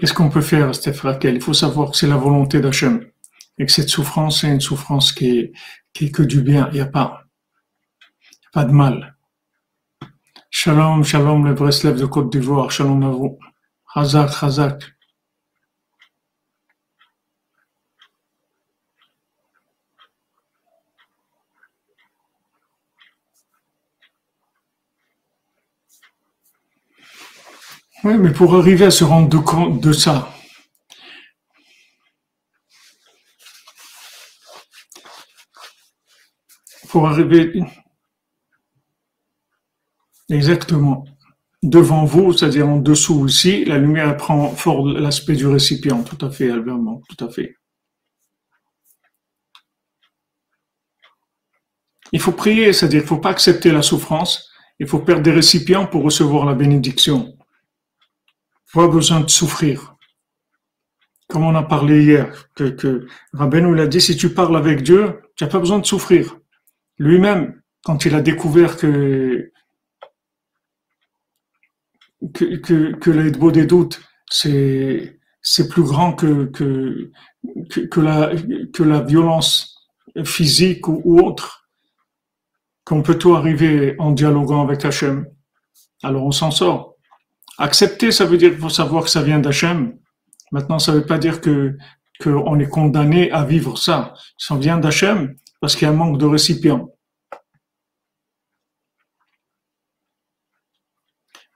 [0.02, 1.36] Qu'est-ce qu'on peut faire, Steph Raquel?
[1.36, 3.06] Il faut savoir que c'est la volonté d'Hachem
[3.60, 5.52] et que cette souffrance est une souffrance qui est,
[5.94, 6.70] qui est que du bien.
[6.72, 7.26] Il n'y a pas,
[8.52, 9.16] pas de mal.
[10.50, 13.38] Shalom, shalom, le Breslev de Côte d'Ivoire, shalom à vous.
[13.94, 14.82] Hazak, Hazak.
[28.04, 30.34] Oui, mais pour arriver à se rendre compte de ça,
[36.90, 37.54] pour arriver
[40.30, 41.06] Exactement.
[41.62, 46.04] Devant vous, c'est-à-dire en dessous aussi, la lumière prend fort l'aspect du récipient.
[46.04, 47.56] Tout à fait, Albert, tout à fait.
[52.14, 55.32] Il faut prier, c'est-à-dire qu'il ne faut pas accepter la souffrance, il faut perdre des
[55.32, 57.38] récipients pour recevoir la bénédiction.
[58.74, 59.96] Pas besoin de souffrir.
[61.28, 65.22] Comme on a parlé hier, que, que nous l'a dit, si tu parles avec Dieu,
[65.36, 66.38] tu n'as pas besoin de souffrir.
[66.98, 69.52] Lui-même, quand il a découvert que
[72.34, 77.12] que, que, que des doutes, c'est, c'est plus grand que, que,
[77.86, 78.32] que, la,
[78.74, 79.76] que la violence
[80.24, 81.70] physique ou, autre,
[82.86, 85.26] qu'on peut tout arriver en dialoguant avec Hachem.
[86.04, 86.91] Alors on s'en sort.
[87.62, 89.96] Accepter, ça veut dire qu'il faut savoir que ça vient d'Hachem.
[90.52, 91.78] Maintenant, ça ne veut pas dire que
[92.20, 94.16] qu'on est condamné à vivre ça.
[94.36, 96.90] Ça vient d'Hachem parce qu'il y a un manque de récipients.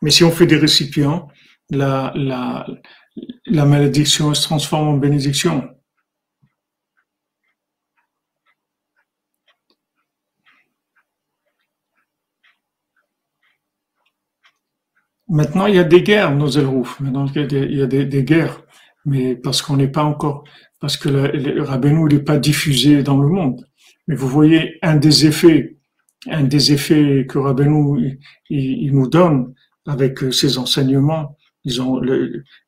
[0.04, 1.28] Mais si on fait des récipients,
[1.72, 2.14] la,
[3.48, 5.75] malédiction se transforme en bénédiction.
[15.28, 17.00] Maintenant, il y a des guerres, nos Elrouf.
[17.00, 18.62] Maintenant, il y a des, guerres,
[19.06, 20.44] mais parce qu'on n'est pas encore,
[20.80, 23.68] parce que le, le n'est pas diffusé dans le monde.
[24.08, 25.78] Mais vous voyez, un des effets,
[26.30, 29.54] un des effets que Rabbeinu il, nous donne
[29.88, 32.00] avec ses enseignements, disons,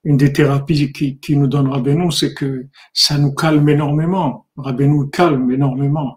[0.03, 4.47] une des thérapies qui, qui nous donne Rabbeinu, c'est que ça nous calme énormément.
[4.57, 6.16] Rabbeinu calme énormément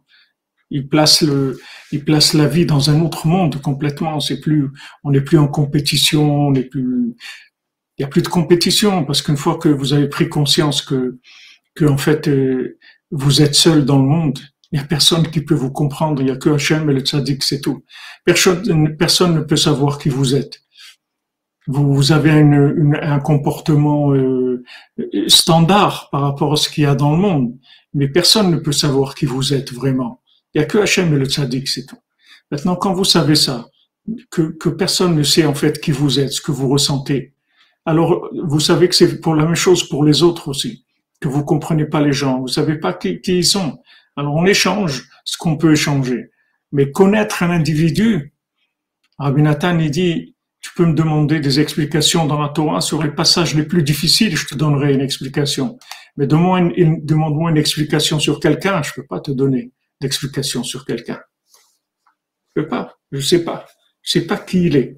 [0.71, 1.59] il place le,
[1.93, 4.21] il place la vie dans un autre monde complètement.
[4.21, 4.71] C'est plus,
[5.05, 7.15] on n'est plus en compétition, on n'est plus,
[7.99, 11.19] il y a plus de compétition parce qu'une fois que vous avez pris conscience que,
[11.83, 12.79] en fait, euh,
[13.11, 14.39] vous êtes seul dans le monde,
[14.73, 16.23] il n'y a personne qui peut vous comprendre.
[16.23, 17.85] Il n'y a que Hachem et le tzaddik, c'est tout.
[18.25, 20.61] Personne, ne peut savoir qui vous êtes.
[21.67, 24.65] Vous, avez un comportement euh,
[25.27, 27.55] standard par rapport à ce qu'il y a dans le monde,
[27.93, 30.21] mais personne ne peut savoir qui vous êtes vraiment.
[30.55, 31.99] Il n'y a que Hachem et le tzaddik, c'est tout.
[32.51, 33.69] Maintenant, quand vous savez ça,
[34.31, 37.35] que, que personne ne sait en fait qui vous êtes, ce que vous ressentez,
[37.87, 40.85] alors vous savez que c'est pour la même chose pour les autres aussi,
[41.21, 43.81] que vous comprenez pas les gens, vous savez pas qui, qui ils sont.
[44.17, 46.31] Alors on échange ce qu'on peut échanger.
[46.73, 48.35] Mais connaître un individu,
[49.19, 53.11] Rabbi Nathan, il dit, tu peux me demander des explications dans la Torah sur les
[53.11, 55.79] passages les plus difficiles, je te donnerai une explication.
[56.17, 60.85] Mais demande-moi une, demande une explication sur quelqu'un, je peux pas te donner d'explication sur
[60.85, 61.21] quelqu'un.
[62.49, 63.67] Je peux pas, je sais pas,
[64.03, 64.97] je sais pas qui il est.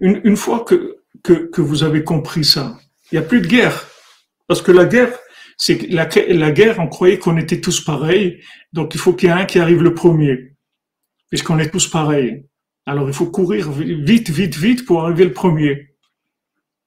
[0.00, 2.78] Une, fois que, que, que, vous avez compris ça,
[3.10, 3.88] il n'y a plus de guerre.
[4.46, 5.18] Parce que la guerre,
[5.56, 8.42] c'est la, la guerre, on croyait qu'on était tous pareils,
[8.74, 10.54] donc il faut qu'il y ait un qui arrive le premier,
[11.30, 12.46] puisqu'on est tous pareils.
[12.84, 15.96] Alors il faut courir vite, vite, vite pour arriver le premier.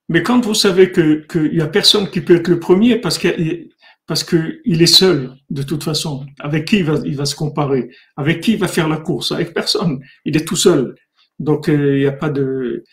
[0.08, 3.18] Mais quand vous savez que qu'il y a personne qui peut être le premier parce
[3.18, 3.70] qu'il
[4.10, 6.26] parce que il est seul de toute façon.
[6.40, 7.92] Avec qui il va, il se comparer?
[8.18, 9.32] Avec qui il va faire la course?
[9.32, 10.00] Avec personne.
[10.26, 10.96] Il est tout seul.
[11.38, 12.84] Donc euh, il n'y a pas de,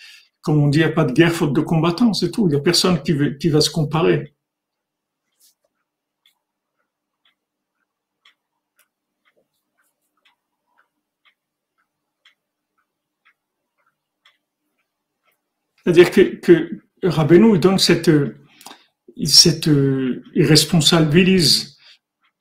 [0.43, 2.47] comme on dit, il a pas de guerre faute de combattants, c'est tout.
[2.49, 4.35] Il n'y a personne qui, veut, qui va se comparer.
[15.83, 18.11] C'est-à-dire que, que Rabbeinu donne cette,
[19.25, 21.79] cette, euh, il responsabilise,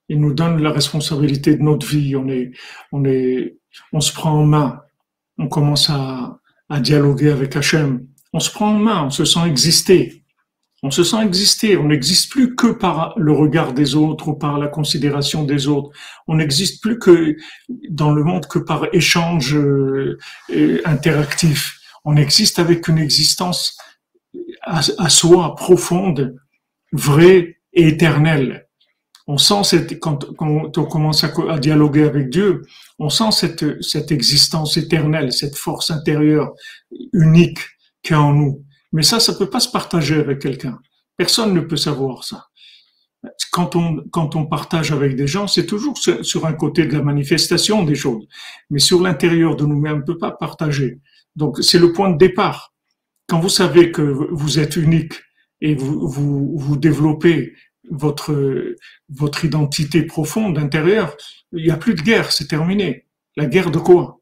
[0.09, 2.15] il nous donne la responsabilité de notre vie.
[2.15, 2.51] On est,
[2.91, 3.57] on est,
[3.93, 4.81] on se prend en main.
[5.37, 8.05] On commence à, à dialoguer avec Hachem.
[8.33, 10.23] On se prend en main, on se sent exister.
[10.83, 11.77] On se sent exister.
[11.77, 15.89] On n'existe plus que par le regard des autres ou par la considération des autres.
[16.27, 17.35] On n'existe plus que
[17.89, 20.19] dans le monde que par échange euh,
[20.85, 21.79] interactif.
[22.03, 23.77] On existe avec une existence
[24.65, 26.35] à soi profonde
[26.91, 28.67] vrai et éternel.
[29.27, 32.61] On sent cette, quand, on commence à, à, dialoguer avec Dieu,
[32.99, 36.53] on sent cette, cette existence éternelle, cette force intérieure
[37.11, 37.59] unique
[38.03, 38.63] qu'il y a en nous.
[38.91, 40.79] Mais ça, ça peut pas se partager avec quelqu'un.
[41.17, 42.47] Personne ne peut savoir ça.
[43.51, 47.01] Quand on, quand on partage avec des gens, c'est toujours sur un côté de la
[47.01, 48.27] manifestation des choses.
[48.69, 50.99] Mais sur l'intérieur de nous-mêmes, on ne peut pas partager.
[51.35, 52.73] Donc, c'est le point de départ.
[53.27, 55.13] Quand vous savez que vous êtes unique,
[55.61, 57.53] et vous, vous, vous développez
[57.89, 58.75] votre,
[59.09, 61.15] votre identité profonde intérieure,
[61.51, 63.05] il n'y a plus de guerre, c'est terminé.
[63.35, 64.19] La guerre de quoi?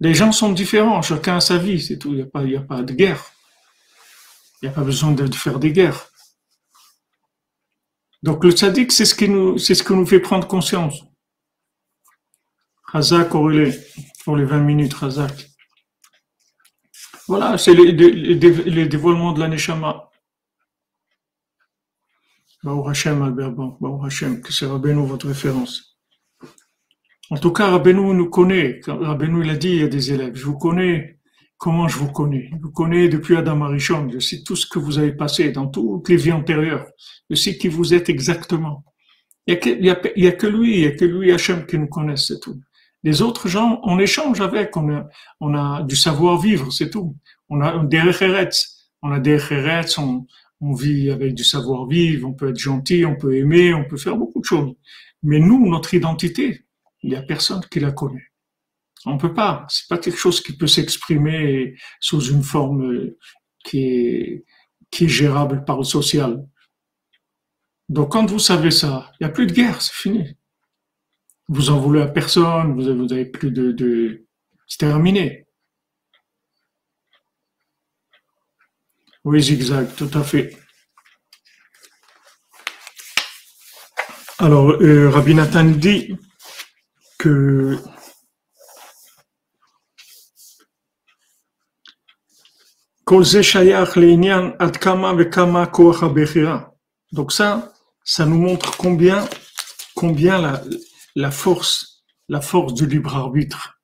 [0.00, 2.56] Les gens sont différents, chacun a sa vie, c'est tout, il n'y a, pas, il
[2.56, 3.32] a pas de guerre.
[4.60, 6.10] Il n'y a pas besoin de faire des guerres.
[8.22, 11.04] Donc le tzaddik, c'est ce qui nous, c'est ce qui nous fait prendre conscience.
[12.84, 13.78] Razak Aurélé,
[14.24, 15.47] pour les 20 minutes, Razak.
[17.28, 20.10] Voilà, c'est le, dévoilement de l'aneshama.
[22.64, 25.98] Baou Hashem, Albert Baou Hashem, que c'est Rabbeinu votre référence.
[27.30, 28.80] En tout cas, Rabbeinu nous connaît.
[28.86, 31.18] Rabbeinu, il a dit, il y a des élèves, je vous connais.
[31.58, 32.48] Comment je vous connais?
[32.52, 34.08] Je vous connais depuis Adam Arishon.
[34.10, 36.86] Je sais tout ce que vous avez passé dans toutes les vies antérieures.
[37.28, 38.84] Je sais qui vous êtes exactement.
[39.46, 42.28] Il n'y a, a, que lui, il n'y a que lui, Hachem, qui nous connaisse,
[42.28, 42.58] c'est tout.
[43.04, 47.16] Les autres gens, on échange avec, on a, du savoir-vivre, c'est tout.
[47.48, 49.38] On a des références, on a des
[50.60, 54.16] on, vit avec du savoir-vivre, on peut être gentil, on peut aimer, on peut faire
[54.16, 54.74] beaucoup de choses.
[55.22, 56.64] Mais nous, notre identité,
[57.02, 58.26] il n'y a personne qui la connaît.
[59.06, 59.64] On peut pas.
[59.68, 63.10] C'est pas quelque chose qui peut s'exprimer sous une forme
[63.64, 64.44] qui est,
[64.90, 66.44] qui est gérable par le social.
[67.88, 70.36] Donc quand vous savez ça, il n'y a plus de guerre, c'est fini
[71.48, 74.26] vous en voulez à personne, vous avez, vous avez plus de,
[74.66, 75.46] c'est terminé.
[79.24, 80.56] Oui, zigzag, tout à fait.
[84.38, 86.16] Alors, euh, Rabbi Nathan dit
[87.18, 87.76] que
[97.10, 97.72] donc ça,
[98.04, 99.26] ça nous montre combien,
[99.94, 100.62] combien la,
[101.14, 103.78] la force, la force du libre arbitre.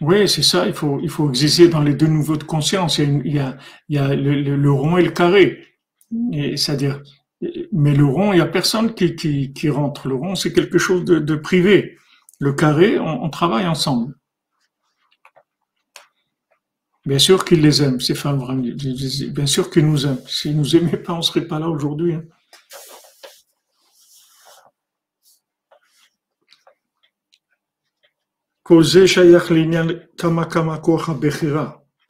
[0.00, 2.98] Oui, c'est ça, il faut, il exister dans les deux niveaux de conscience.
[2.98, 3.38] Il y
[3.98, 5.64] a, le, rond et le carré.
[6.56, 7.02] C'est-à-dire,
[7.72, 10.06] mais le rond, il n'y a personne qui, qui, rentre.
[10.06, 11.96] Le rond, c'est quelque chose de, privé.
[12.38, 14.14] Le carré, on, travaille ensemble.
[17.08, 18.44] Bien sûr qu'il les aime, ces femmes.
[19.30, 20.20] Bien sûr qu'ils nous aiment.
[20.26, 22.12] S'ils nous aimaient pas, on serait pas là aujourd'hui.
[22.12, 22.24] Hein.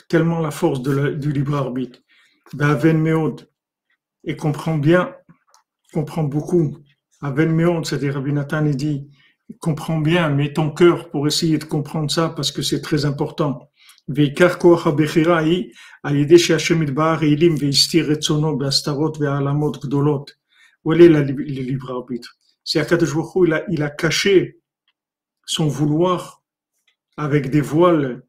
[0.08, 2.00] tellement la force du libre arbitre.
[4.24, 5.14] Et comprend bien,
[5.92, 6.76] comprend beaucoup.
[7.22, 9.08] Aven meod, c'est-à-dire Rabbi Nathan, il dit,
[9.60, 13.67] comprend bien, mets ton cœur pour essayer de comprendre ça parce que c'est très important.
[14.15, 15.63] ועיקר כוח הבחירה היא
[16.03, 20.43] על ידי שהשם יתברך העלים והסתיר רצונו בהסתרות והעלמות גדולות.
[20.85, 23.13] Où est le libre arbitre C'est Akadosh
[23.45, 24.59] il a, il a caché
[25.45, 26.43] son vouloir
[27.17, 28.23] avec des voiles,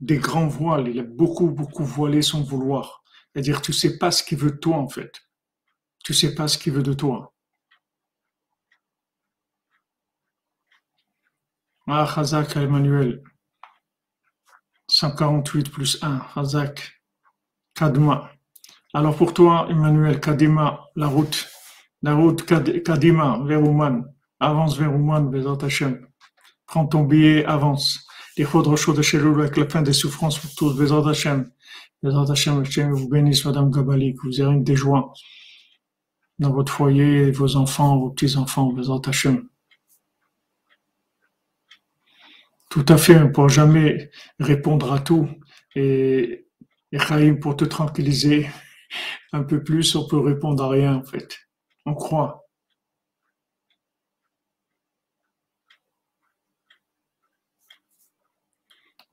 [0.00, 0.88] des grands voiles.
[0.88, 3.02] Il a beaucoup, beaucoup voilé son vouloir.
[3.32, 5.12] C'est-à-dire, tu sais pas ce qu'il veut de toi, en fait.
[6.04, 7.34] Tu sais pas ce qu'il veut de toi.
[11.88, 13.22] Ah, Chazak Emmanuel.
[15.01, 16.21] 148 plus 1.
[16.35, 17.01] Chazak.
[17.73, 18.29] Kadma.
[18.93, 21.47] Alors pour toi, Emmanuel, Kadima, la route.
[22.03, 24.03] La route Kadima, vers Ouman.
[24.39, 26.05] Avance vers Ouman, Bezat Hashem.
[26.67, 28.05] Prends ton billet, avance.
[28.37, 30.77] Les chaud de chez avec la fin des souffrances pour tous.
[30.77, 31.49] Bézard Hachem.
[32.03, 35.13] Bézard Hachem, Hachem vous bénisse, Madame Gabali, que vous ayez des joies
[36.37, 38.71] dans votre foyer, vos enfants, vos petits-enfants.
[38.71, 39.47] Bézard Hachem.
[42.71, 44.09] Tout à fait, on ne pourra jamais
[44.39, 45.29] répondre à tout.
[45.75, 46.47] Et,
[46.93, 48.49] et pour te tranquilliser
[49.33, 51.37] un peu plus, on peut répondre à rien, en fait.
[51.85, 52.45] On croit.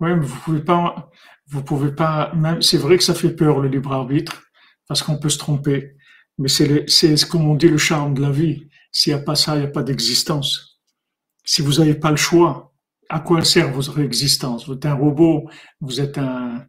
[0.01, 1.11] Oui, mais vous pouvez pas,
[1.49, 4.45] vous pouvez pas, même, c'est vrai que ça fait peur le libre arbitre,
[4.87, 5.97] parce qu'on peut se tromper.
[6.39, 8.69] Mais c'est c'est comme on dit le charme de la vie.
[8.93, 10.81] S'il n'y a pas ça, il n'y a pas d'existence.
[11.45, 12.73] Si vous n'avez pas le choix,
[13.09, 14.67] à quoi sert votre existence?
[14.67, 15.49] Vous êtes un robot,
[15.81, 16.67] vous êtes un,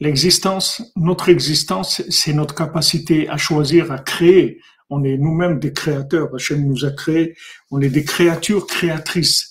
[0.00, 4.60] l'existence, notre existence, c'est notre capacité à choisir, à créer.
[4.88, 6.34] On est nous-mêmes des créateurs.
[6.34, 7.34] Hachem nous a créés.
[7.70, 9.50] On est des créatures créatrices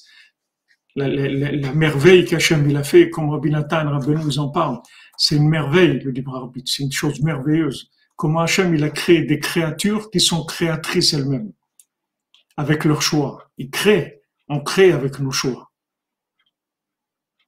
[0.96, 4.80] la, merveille qu'Hachem il a fait, comme Rabbi Nathan, Rabbi nous en parle,
[5.18, 7.92] c'est une merveille, le libre arbitre, c'est une chose merveilleuse.
[8.16, 11.52] Comment Hachem il a créé des créatures qui sont créatrices elles-mêmes,
[12.58, 13.49] avec leur choix.
[13.60, 15.72] Il crée, on crée avec nos choix.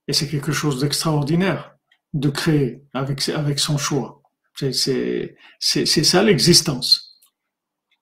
[0.08, 1.76] Et c'est quelque chose d'extraordinaire
[2.14, 4.22] de créer avec, avec son choix.
[4.56, 7.20] C'est ça l'existence.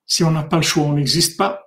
[0.06, 1.64] Si on n'a pas le choix, on n'existe pas.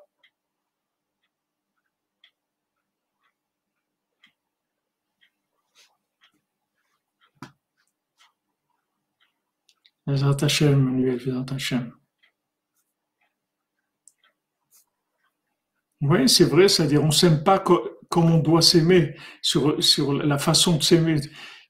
[16.03, 20.77] Oui, c'est vrai, c'est-à-dire on s'aime pas comme on doit s'aimer sur, sur la façon
[20.77, 21.15] de s'aimer,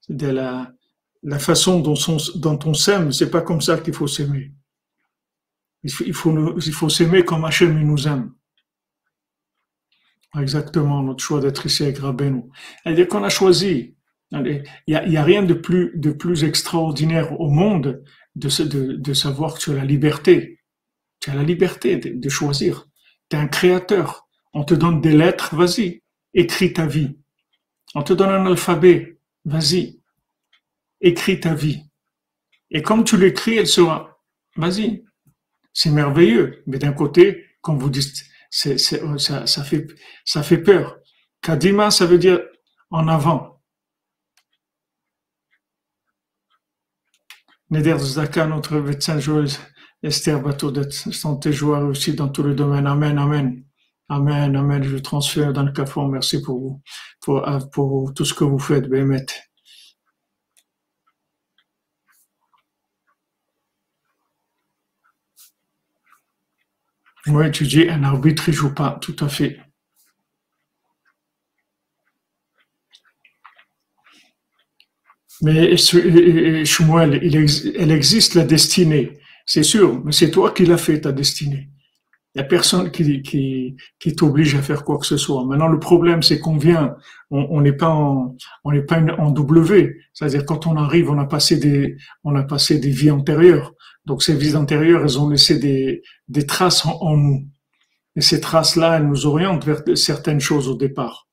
[0.08, 0.72] de la,
[1.22, 1.94] la façon dont,
[2.34, 4.52] dont on s'aime, c'est pas comme ça qu'il faut s'aimer.
[5.84, 8.32] Il faut, il faut, s'aimer comme Hachem nous aime.
[10.38, 12.44] Exactement, notre choix d'être ici avec Rabbeinu.
[12.82, 13.94] C'est-à-dire qu'on a choisi.
[14.32, 18.02] Il n'y a, a, rien de plus, de plus extraordinaire au monde
[18.34, 20.58] de, de, savoir que tu as la liberté.
[21.20, 22.88] Tu as la liberté de, choisir.
[23.30, 24.23] Tu es un créateur.
[24.54, 26.02] On te donne des lettres, vas-y,
[26.32, 27.18] écris ta vie.
[27.94, 30.00] On te donne un alphabet, vas-y,
[31.00, 31.82] écris ta vie.
[32.70, 34.20] Et comme tu l'écris, elle sera.
[34.56, 35.04] Vas-y.
[35.72, 36.62] C'est merveilleux.
[36.66, 39.86] Mais d'un côté, comme vous dites, c'est, ça, fait,
[40.24, 40.98] ça fait peur.
[41.42, 42.40] Kadima, ça veut dire
[42.90, 43.60] en avant.
[47.70, 49.58] Neder Zaka, notre médecin joueuse,
[50.02, 52.86] Esther Bateau, d'être santé, joie aussi dans tous les domaines.
[52.86, 53.64] Amen, Amen.
[54.08, 54.82] Amen, Amen.
[54.84, 56.08] Je transfère dans le cafon.
[56.08, 56.82] Merci pour vous,
[57.22, 59.26] pour, euh, tout ce que vous faites, Bémet.
[67.26, 69.58] Oui, tu dis un arbitre ne joue pas, tout à fait.
[75.42, 77.36] Mais Shmuel, il,
[77.76, 81.70] elle existe la destinée, c'est sûr, mais c'est toi qui l'as fait, ta destinée.
[82.34, 85.44] Il n'y a personne qui, qui, qui t'oblige à faire quoi que ce soit.
[85.44, 86.96] Maintenant, le problème, c'est qu'on vient,
[87.30, 89.96] on n'est pas en, on n'est pas en W.
[90.12, 93.72] C'est-à-dire, quand on arrive, on a passé des, on a passé des vies antérieures.
[94.04, 97.46] Donc, ces vies antérieures, elles ont laissé des, des traces en, nous.
[98.16, 101.28] Et ces traces-là, elles nous orientent vers certaines choses au départ.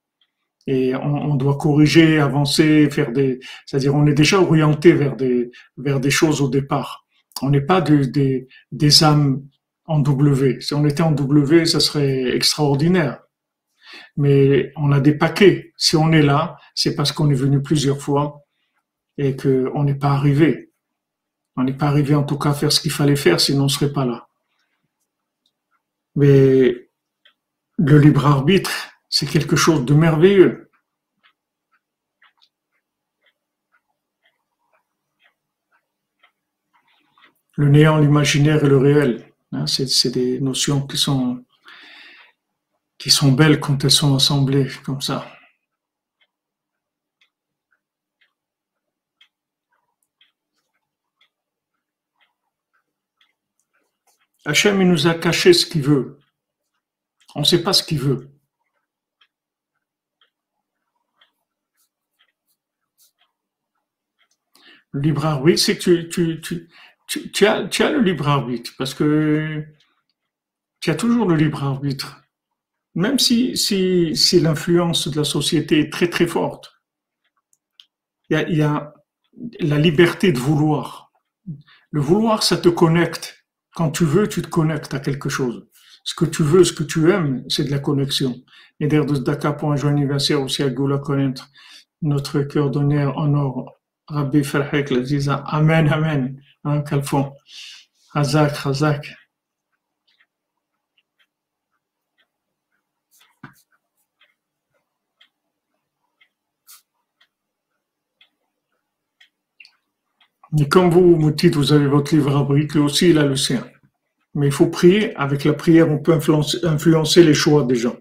[0.67, 5.49] Et on, on doit corriger, avancer, faire des, c'est-à-dire, on est déjà orienté vers des,
[5.77, 7.07] vers des choses au départ.
[7.41, 9.41] On n'est pas des, des âmes
[9.85, 10.61] en W.
[10.61, 13.21] Si on était en W, ça serait extraordinaire.
[14.17, 15.73] Mais on a des paquets.
[15.77, 18.45] Si on est là, c'est parce qu'on est venu plusieurs fois
[19.17, 20.71] et qu'on n'est pas arrivé.
[21.57, 23.63] On n'est pas arrivé en tout cas à faire ce qu'il fallait faire, sinon on
[23.65, 24.27] ne serait pas là.
[26.15, 26.89] Mais
[27.77, 28.71] le libre arbitre,
[29.09, 30.69] c'est quelque chose de merveilleux.
[37.55, 39.30] Le néant, l'imaginaire et le réel.
[39.53, 41.43] Hein, c'est des notions qui sont,
[42.97, 45.29] qui sont belles quand elles sont assemblées comme ça.
[54.45, 56.19] Hachem, il nous a caché ce qu'il veut.
[57.35, 58.31] On ne sait pas ce qu'il veut.
[64.91, 66.69] Le libre arbitre, c'est que tu, tu, tu,
[67.45, 69.63] as, tu as le libre arbitre parce que
[70.79, 72.21] tu as toujours le libre arbitre.
[72.95, 76.73] Même si, si, si l'influence de la société est très très forte,
[78.29, 78.93] il y, a, y a
[79.59, 81.11] la liberté de vouloir.
[81.91, 83.45] Le vouloir, ça te connecte.
[83.75, 85.67] Quand tu veux, tu te connectes à quelque chose.
[86.03, 88.35] Ce que tu veux, ce que tu aimes, c'est de la connexion.
[88.79, 91.49] Et d'ailleurs, de Dakar pour un jour anniversaire aussi à Goula connaître
[92.01, 97.33] notre cœur d'honneur en or, Rabbi Farhek, disant Amen, Amen hein, qu'elles font.
[98.13, 99.15] Hazak, Hazak.
[110.59, 113.65] Et comme vous, Moutit, vous avez votre livre à lui aussi, il a le sien.
[114.33, 115.15] Mais il faut prier.
[115.15, 117.95] Avec la prière, on peut influencer les choix des gens.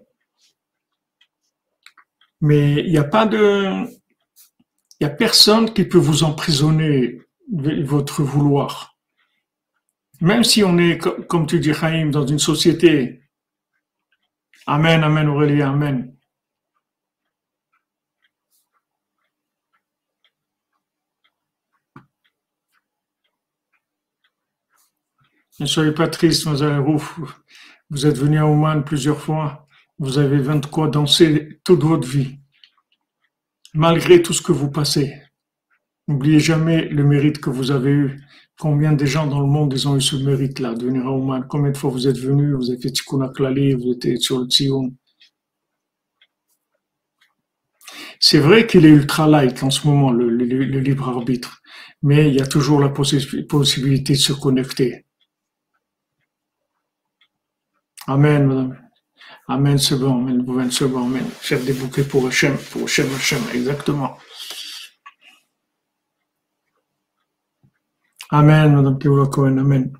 [2.41, 3.85] Mais il n'y a pas de,
[4.99, 7.21] il n'y a personne qui peut vous emprisonner
[7.51, 8.97] votre vouloir.
[10.21, 10.97] Même si on est,
[11.27, 13.23] comme tu dis, Chaim, dans une société.
[14.67, 16.15] Amen, Amen, Aurélie, Amen.
[25.59, 27.19] Ne soyez pas triste, Mademoiselle Rouf.
[27.89, 29.67] Vous êtes venu à Oman plusieurs fois.
[29.99, 32.39] Vous avez 20 quoi danser toute votre vie.
[33.73, 35.21] Malgré tout ce que vous passez.
[36.07, 38.21] N'oubliez jamais le mérite que vous avez eu.
[38.59, 41.71] Combien de gens dans le monde ont eu ce mérite-là de venir à Oman Combien
[41.71, 44.93] de fois vous êtes venus, vous avez fait Tikkun Klali, vous étiez sur le Tzion?
[48.19, 51.59] C'est vrai qu'il est ultra light en ce moment, le, libre arbitre,
[52.03, 55.05] mais il y a toujours la possibilité de se connecter.
[58.05, 58.77] Amen, madame.
[59.47, 61.25] Amen, c'est bon, amen, c'est bon, amen.
[61.39, 64.17] Faire des bouquets pour Hachem, pour Hachem, Hachem, exactement.
[68.33, 69.91] Amen, Madame Keoula Cohen, Amen.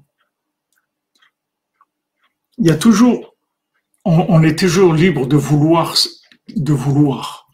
[2.57, 3.35] Il y a toujours,
[4.05, 5.95] on, est toujours libre de vouloir,
[6.55, 7.49] de vouloir.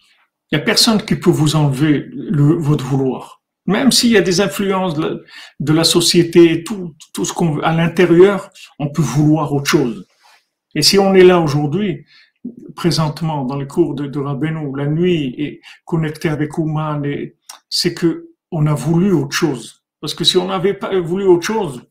[0.51, 3.41] Il n'y a personne qui peut vous enlever le, votre vouloir.
[3.65, 7.73] Même s'il y a des influences de la, société, tout, tout ce qu'on veut à
[7.73, 10.05] l'intérieur, on peut vouloir autre chose.
[10.75, 12.05] Et si on est là aujourd'hui,
[12.75, 17.01] présentement dans les cours de, de la nuit, et connecté avec Ouman,
[17.67, 19.76] c'est que on a voulu autre chose.
[19.99, 21.81] Parce que si on n'avait pas voulu autre chose,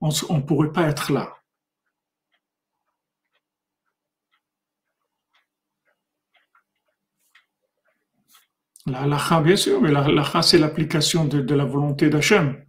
[0.00, 1.32] on ne pourrait pas être là.
[8.86, 12.64] La halakha, bien sûr, mais la halakha, c'est l'application de, la volonté d'Hachem.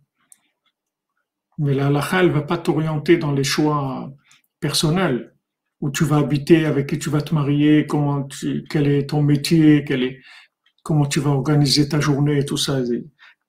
[1.60, 4.12] Mais la halakha, elle ne va pas t'orienter dans les choix
[4.60, 5.36] personnels,
[5.80, 8.28] où tu vas habiter, avec qui tu vas te marier, comment
[8.70, 9.86] quel est ton métier,
[10.82, 12.80] comment tu vas organiser ta journée, tout ça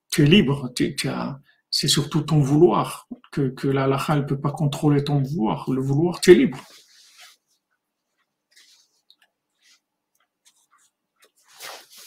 [0.09, 0.71] tu es libre,
[1.69, 5.69] c'est surtout ton vouloir, que, la halakha ne peut pas contrôler ton vouloir.
[5.69, 6.59] Le vouloir, tu es libre.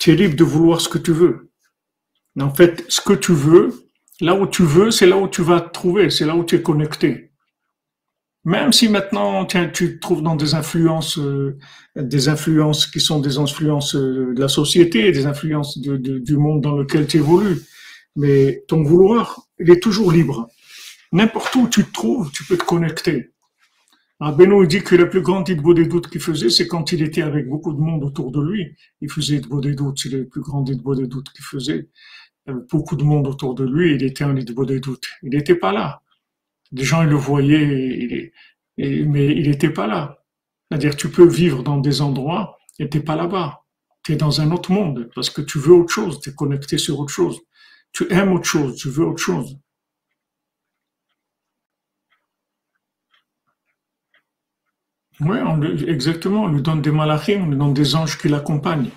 [0.01, 1.53] Tu es libre de vouloir ce que tu veux.
[2.41, 3.89] En fait, ce que tu veux,
[4.21, 6.57] là où tu veux, c'est là où tu vas te trouver, c'est là où tu
[6.57, 7.33] es connecté.
[8.45, 11.57] Même si maintenant tu te trouves dans des influences, euh,
[11.95, 16.77] des influences qui sont des influences euh, de la société, des influences du monde dans
[16.77, 17.63] lequel tu évolues,
[18.17, 20.49] mais ton vouloir, il est toujours libre.
[21.13, 23.33] N'importe où tu te trouves, tu peux te connecter.
[24.31, 27.23] Benoît dit que le plus grand idbo des doutes qu'il faisait, c'est quand il était
[27.23, 28.77] avec beaucoup de monde autour de lui.
[29.01, 31.89] Il faisait idbo des doutes, c'est le plus grand des doutes qu'il faisait.
[32.71, 35.09] beaucoup de monde autour de lui, il était un idbo des doutes.
[35.23, 36.03] Il n'était pas là.
[36.71, 38.33] Des gens, ils le voyaient,
[38.79, 40.25] mais il n'était pas là.
[40.71, 43.65] C'est-à-dire, tu peux vivre dans des endroits et t'es pas là-bas.
[44.05, 46.79] Tu es dans un autre monde parce que tu veux autre chose, tu es connecté
[46.79, 47.41] sur autre chose.
[47.93, 49.59] Tu aimes autre chose, tu veux autre chose.
[55.21, 55.39] Oui,
[55.87, 56.45] exactement.
[56.45, 58.91] On lui donne des malachim, on lui donne des anges qui l'accompagnent.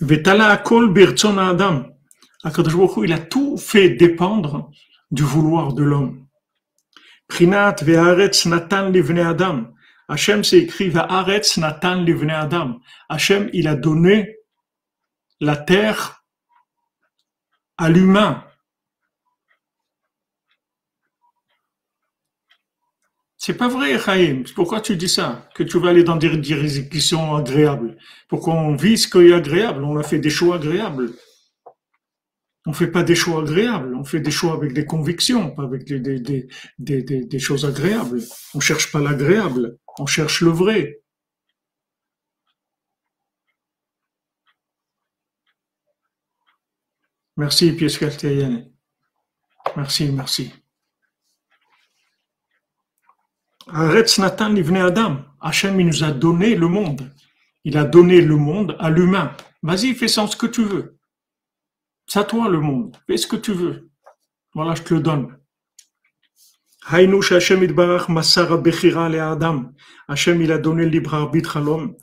[0.00, 0.94] Vetala akol
[1.38, 1.86] adam.
[2.44, 4.70] il a tout fait dépendre
[5.10, 6.26] du vouloir de l'homme.
[7.28, 9.72] Prinat ve'aretz natan livne adam.
[10.10, 12.80] Hachem s'est écrit ve'aretz natan livne adam.
[13.08, 14.38] Hachem, il a donné
[15.40, 16.24] la terre
[17.78, 18.44] à l'humain.
[23.38, 24.42] C'est pas vrai, Chaim.
[24.56, 25.48] Pourquoi tu dis ça?
[25.54, 27.96] Que tu vas aller dans des directions agréables.
[28.28, 29.84] Pourquoi on vit ce qui est agréable?
[29.84, 31.12] On a fait des choix agréables.
[32.66, 33.94] On fait pas des choix agréables.
[33.94, 38.20] On fait des choix avec des convictions, pas avec des, choses agréables.
[38.54, 39.78] On cherche pas l'agréable.
[40.00, 41.02] On cherche le vrai.
[47.36, 48.00] Merci, Pièce
[49.76, 50.54] Merci, merci.
[53.68, 55.22] Aretz Natan Adam.
[55.38, 57.12] Hachem, il nous a donné le monde.
[57.64, 59.36] Il a donné le monde à l'humain.
[59.62, 60.98] Vas-y, fais sans ce que tu veux.
[62.06, 62.96] C'est à toi le monde.
[63.06, 63.90] Fais ce que tu veux.
[64.54, 65.39] Voilà, je te le donne.
[66.86, 67.62] Hashem
[69.20, 69.72] Adam.
[70.08, 71.94] Hachem, il a donné le libre arbitre à l'homme.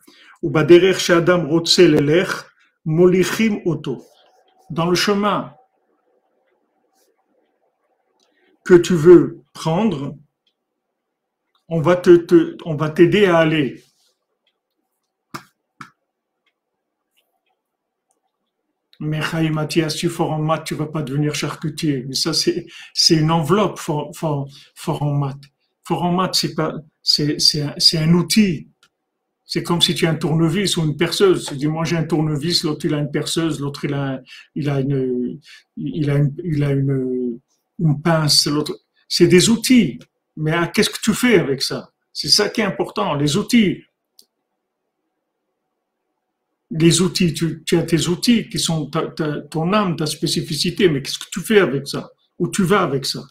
[4.70, 5.54] Dans le chemin
[8.64, 10.16] que tu veux prendre,
[11.70, 13.84] on va te, on va t'aider à aller.
[19.00, 19.22] Mais
[19.52, 22.04] Mathias, tu fort en maths, tu vas pas devenir charcutier.
[22.08, 22.66] Mais ça, c'est,
[23.10, 24.48] une enveloppe fort, fort,
[25.02, 25.44] en maths.
[25.84, 27.38] Fort en maths, c'est pas, c'est,
[27.98, 28.70] un, outil.
[29.46, 31.46] C'est comme si tu as un tournevis ou une perceuse.
[31.46, 34.20] Tu dis, moi j'ai un tournevis, l'autre il a une perceuse, l'autre il a,
[34.56, 35.40] il a une,
[35.78, 37.40] il a une, il a une,
[37.80, 38.78] une pince, l'autre.
[39.08, 40.00] C'est des outils.
[40.36, 41.92] Mais ah, qu'est-ce que tu fais avec ça?
[42.12, 43.84] C'est ça qui est important, les outils.
[46.70, 48.92] Les outils, tu, as tes outils qui sont
[49.50, 52.10] ton âme, ta spécificité, mais qu'est-ce que tu fais avec ça?
[52.40, 53.24] Où tu vas avec ça?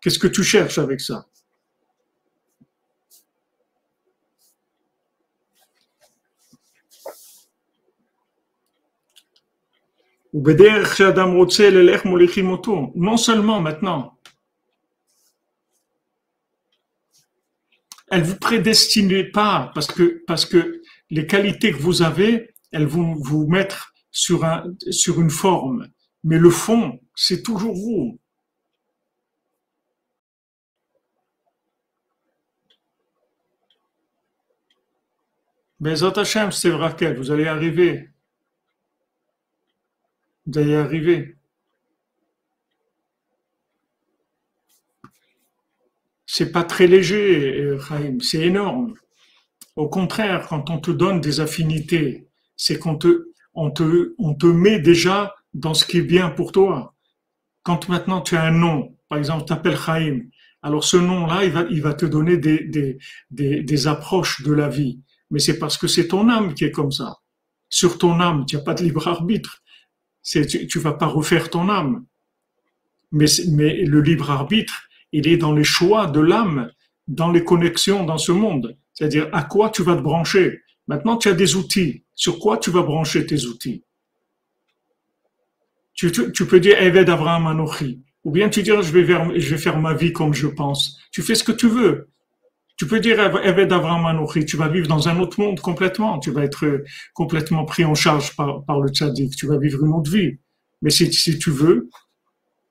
[0.00, 1.26] Qu'est-ce que tu cherches avec ça?
[10.34, 11.46] Non
[13.16, 14.18] seulement maintenant,
[18.10, 20.80] elle vous prédestine pas parce que
[21.10, 25.88] les qualités que vous avez, elles vont vous mettre sur un, sur une forme.
[26.24, 28.18] Mais le fond, c'est toujours vous.
[35.80, 38.10] Mais Hashem, c'est vrai vous allez arriver.
[40.46, 41.36] Vous allez arriver.
[46.32, 48.94] c'est pas très léger, Chaim, c'est énorme.
[49.76, 52.26] Au contraire, quand on te donne des affinités,
[52.62, 56.94] c'est qu'on te, met déjà dans ce qui est bien pour toi.
[57.64, 60.20] Quand maintenant tu as un nom, par exemple, tu t'appelles Chaim,
[60.62, 65.00] alors ce nom-là, il va, te donner des, approches de la vie.
[65.32, 67.16] Mais c'est parce que c'est ton âme qui est comme ça.
[67.68, 69.60] Sur ton âme, tu n'as pas de libre arbitre.
[70.22, 72.04] Tu, tu vas pas refaire ton âme.
[73.10, 76.70] Mais le libre arbitre, il est dans les choix de l'âme,
[77.08, 78.78] dans les connexions dans ce monde.
[78.94, 80.60] C'est-à-dire à quoi tu vas te brancher?
[80.88, 82.04] Maintenant, tu as des outils.
[82.14, 83.84] Sur quoi tu vas brancher tes outils?
[85.94, 86.10] Tu,
[86.46, 88.02] peux dire Eved Avraham Anochi.
[88.24, 90.98] Ou bien tu dis je vais, je vais faire ma vie comme je pense.
[91.10, 92.08] Tu fais ce que tu veux.
[92.76, 94.44] Tu peux dire Eved Avraham Anochi.
[94.44, 96.18] Tu vas vivre dans un autre monde complètement.
[96.18, 96.82] Tu vas être
[97.14, 99.36] complètement pris en charge par, le tzaddik.
[99.36, 100.38] Tu vas vivre une autre vie.
[100.80, 101.88] Mais si, tu veux,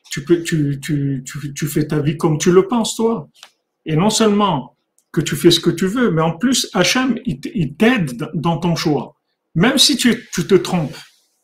[0.10, 3.30] tu, peux, tu, tu fais ta vie comme tu le penses, toi.
[3.86, 4.76] Et non seulement
[5.12, 8.76] que tu fais ce que tu veux, mais en plus, Hachem, il t'aide dans ton
[8.76, 9.16] choix.
[9.56, 10.96] Même si tu, te trompes,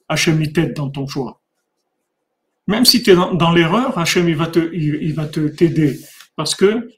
[0.07, 1.41] Hachem, il t'aide dans ton choix.
[2.67, 5.99] Même si tu es dans, l'erreur, Hachem, il va te, t'aider.
[6.35, 6.89] Parce que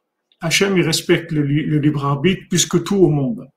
[0.42, 3.48] Hachem, il respecte le, libre arbitre plus que tout au monde.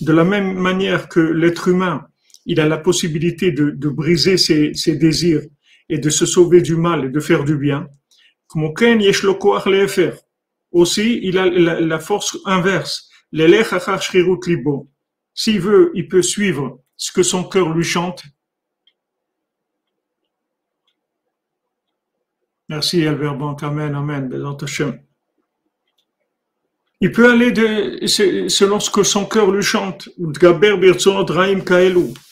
[0.00, 2.06] De la même manière que l'être humain,
[2.46, 5.42] il a la possibilité de, briser ses, désirs
[5.90, 7.88] et de se sauver du mal et de faire du bien.
[10.72, 13.10] Aussi, il a la, force inverse.
[15.34, 18.24] S'il veut, il peut suivre ce que son cœur lui chante.
[22.68, 24.30] Merci Albert Bank, Amen, Amen,
[27.02, 30.10] Il peut aller de, selon ce que son cœur lui chante.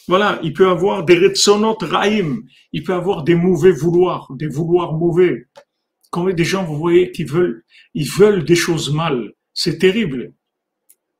[0.07, 2.43] Voilà, il peut avoir des retsonot raim.
[2.73, 5.47] Il peut avoir des mauvais vouloirs, des vouloirs mauvais.
[6.11, 7.65] Quand des gens, vous voyez, qui veulent,
[7.95, 9.33] ils veulent des choses mal.
[9.55, 10.33] C'est terrible.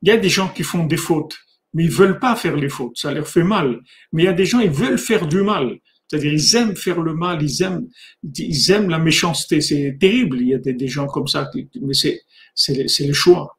[0.03, 1.37] Il y a des gens qui font des fautes,
[1.73, 2.97] mais ils veulent pas faire les fautes.
[2.97, 3.81] Ça leur fait mal.
[4.13, 5.79] Mais il y a des gens, ils veulent faire du mal.
[6.07, 7.87] C'est-à-dire, ils aiment faire le mal, ils aiment,
[8.23, 9.63] ils aiment la méchanceté.
[9.63, 10.39] C'est terrible.
[10.41, 11.51] Il y a des, des gens comme ça,
[11.83, 12.23] mais c'est,
[12.59, 13.57] c'est, le choix.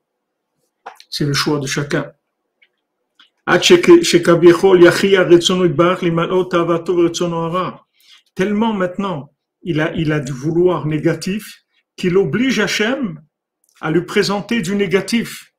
[1.10, 2.12] C'est le choix de chacun.
[8.36, 9.34] Tellement maintenant,
[9.64, 11.64] il a, du vouloir négatif
[11.96, 13.22] qu'il oblige Hachem
[13.82, 15.54] à lui présenter du négatif.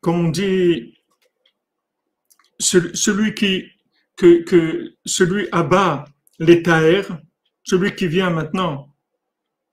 [0.00, 0.94] Comme on dit,
[2.58, 3.64] celui qui,
[5.06, 6.04] celui abat
[6.38, 6.62] les
[7.68, 8.94] celui qui vient maintenant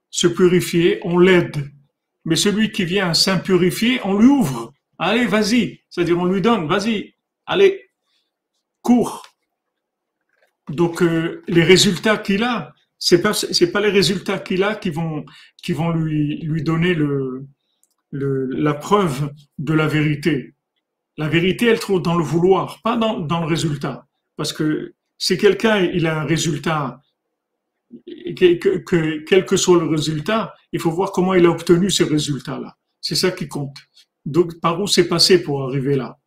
[0.10, 1.72] se purifier, on l'aide.
[2.26, 4.74] Mais celui qui vient s'impurifier, on lui ouvre.
[4.98, 5.80] Allez, vas-y.
[5.90, 7.14] C'est-à-dire, on lui donne, vas-y.
[7.46, 7.90] Allez,
[8.82, 9.24] cours.
[10.70, 13.32] Donc, euh, les résultats qu'il a, c'est pas,
[13.72, 15.24] pas les résultats qu'il a qui vont,
[15.92, 16.98] lui, donner
[18.12, 20.54] la preuve de la vérité.
[21.18, 24.06] La vérité, elle trouve dans le vouloir, pas dans, dans le résultat.
[24.36, 27.00] Parce que si quelqu'un, il a un résultat,
[28.06, 32.04] que, que, quel que soit le résultat, il faut voir comment il a obtenu ce
[32.04, 32.78] résultat-là.
[33.02, 33.78] C'est ça qui compte.
[34.26, 36.18] Donc, par où c'est passé pour arriver là?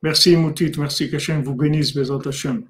[0.00, 2.68] Merci Moutit, merci qu'Hachem vous bénisse, Bézat Hachem.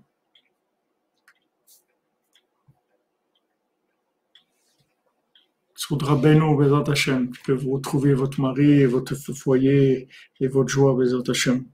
[6.23, 10.09] Beno, Bézat Hachem, que vous retrouviez votre mari, votre foyer
[10.41, 11.67] et votre joie, Bézat Hachem.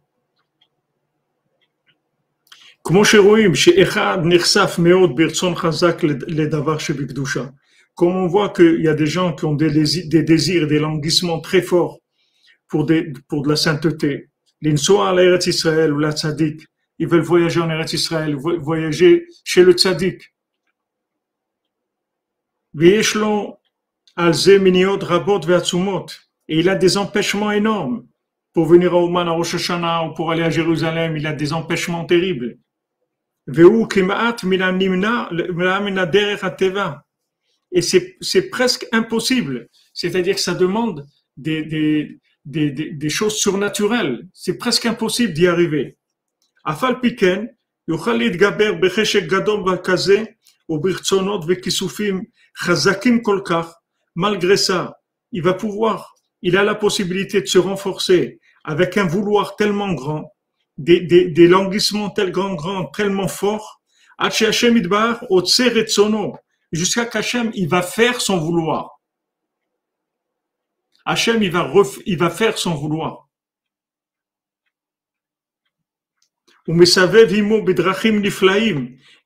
[7.95, 10.23] Comme on voit qu'il y a des gens qui ont des désirs, des
[10.67, 12.01] des languissements très forts
[12.69, 14.29] pour, de la sainteté.
[14.63, 14.69] À
[15.15, 16.67] ou.
[16.99, 20.35] Ils veulent voyager en Eretz Israël, voyager chez le tzaddik.
[26.49, 28.07] Et il a des empêchements énormes.
[28.53, 31.55] Pour venir à Ouman, à Rosh Hashanah, ou pour aller à Jérusalem, il a des
[31.55, 32.59] empêchements terribles.
[37.72, 39.68] Et c'est presque impossible.
[39.94, 41.06] C'est-à-dire que ça demande
[41.38, 44.28] des, des, des, des, des choses surnaturelles.
[44.34, 45.98] C'est presque impossible d'y arriver.
[46.64, 47.48] Afal piken,
[47.88, 50.24] יוכל להתגבר בחשק גדול כזה
[50.70, 52.24] וברצונות וכיסופים
[52.58, 53.74] חזקים כל כך,
[54.16, 54.92] malgré ça,
[55.32, 60.32] il va pouvoir, il a la possibilité de se renforcer avec un vouloir tellement grand,
[60.79, 63.83] des, languissements tellement grands, tellement forts,
[66.73, 69.01] jusqu'à qu'Hachem, il va faire son vouloir.
[71.05, 71.71] Hachem, il va,
[72.07, 73.29] il va faire son vouloir.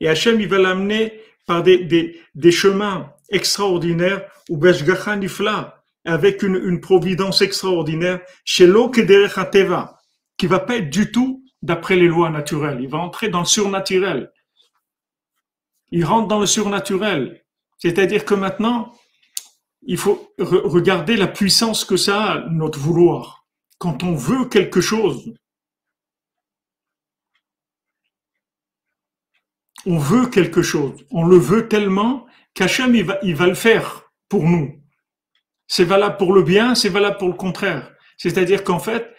[0.00, 2.20] Et Hachem, il va l'amener par des,
[2.50, 4.58] chemins extraordinaires, ou
[6.04, 8.66] avec une, providence extraordinaire, chez
[10.38, 12.78] qui va pas être du tout d'après les lois naturelles.
[12.80, 14.32] Il va entrer dans le surnaturel.
[15.90, 17.44] Il rentre dans le surnaturel.
[17.78, 18.92] C'est-à-dire que maintenant,
[19.82, 23.46] il faut regarder la puissance que ça a, notre vouloir.
[23.78, 25.34] Quand on veut quelque chose,
[29.86, 34.10] on veut quelque chose, on le veut tellement qu'Hachem, il va, il va le faire
[34.28, 34.82] pour nous.
[35.68, 37.94] C'est valable pour le bien, c'est valable pour le contraire.
[38.16, 39.14] C'est-à-dire qu'en fait,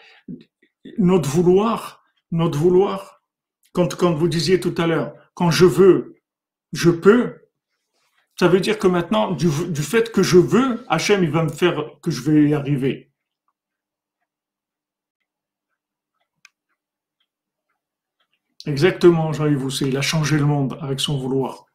[0.98, 3.22] notre vouloir, notre vouloir,
[3.72, 6.16] quand, quand vous disiez tout à l'heure, quand je veux,
[6.72, 7.40] je peux,
[8.38, 9.50] ça veut dire que maintenant, du,
[9.82, 13.12] fait que je veux, Hachem, il va me faire que je vais y arriver.
[18.66, 21.69] Exactement, Jean-Yves il a changé le monde avec son vouloir.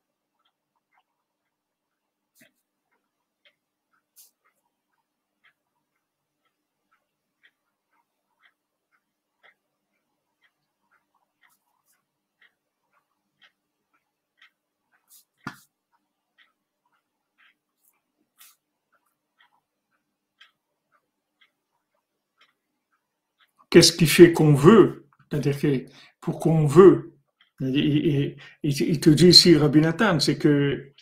[23.75, 25.85] Qu'est-ce qui fait qu'on veut C'est-à-dire que
[26.21, 27.13] pour qu'on veut,
[27.59, 30.93] il te dit ici, Rabbi Nathan, c'est que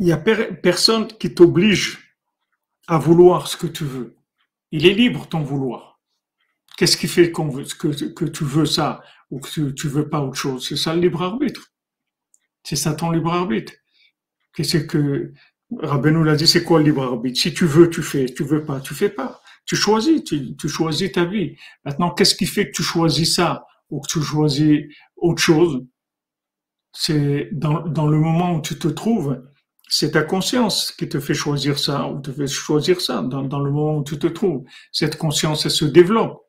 [0.00, 2.18] il n'y a personne qui t'oblige
[2.88, 4.16] à vouloir ce que tu veux.
[4.72, 6.00] Il est libre ton vouloir.
[6.76, 7.64] Qu'est-ce qui fait veut,
[8.12, 10.66] que, tu veux ça ou que tu, tu veux pas autre chose?
[10.66, 11.72] C'est ça le libre arbitre.
[12.64, 13.74] C'est ça ton libre arbitre.
[14.52, 15.32] Qu'est-ce que
[15.80, 17.40] Rabbeinu l'a dit, c'est quoi le libre arbitre?
[17.40, 18.26] Si tu veux, tu fais.
[18.26, 19.40] Tu veux pas, tu fais pas.
[19.66, 21.56] Tu choisis, tu, choisis ta vie.
[21.84, 24.82] Maintenant, qu'est-ce qui fait que tu choisis ça ou que tu choisis
[25.16, 25.84] autre chose?
[26.92, 29.42] C'est dans, le moment où tu te trouves,
[29.88, 33.70] c'est ta conscience qui te fait choisir ça ou te fait choisir ça dans, le
[33.70, 34.64] moment où tu te trouves.
[34.92, 36.42] Cette conscience, elle se développe.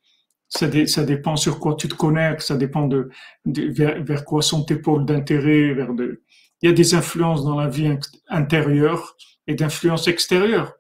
[0.50, 3.10] Ça, ça dépend sur quoi tu te connectes, ça dépend de,
[3.46, 6.24] vers, vers, quoi sont tes pôles d'intérêt, vers de,
[6.66, 7.96] il y a des influences dans la vie
[8.28, 10.74] intérieure et d'influences extérieures.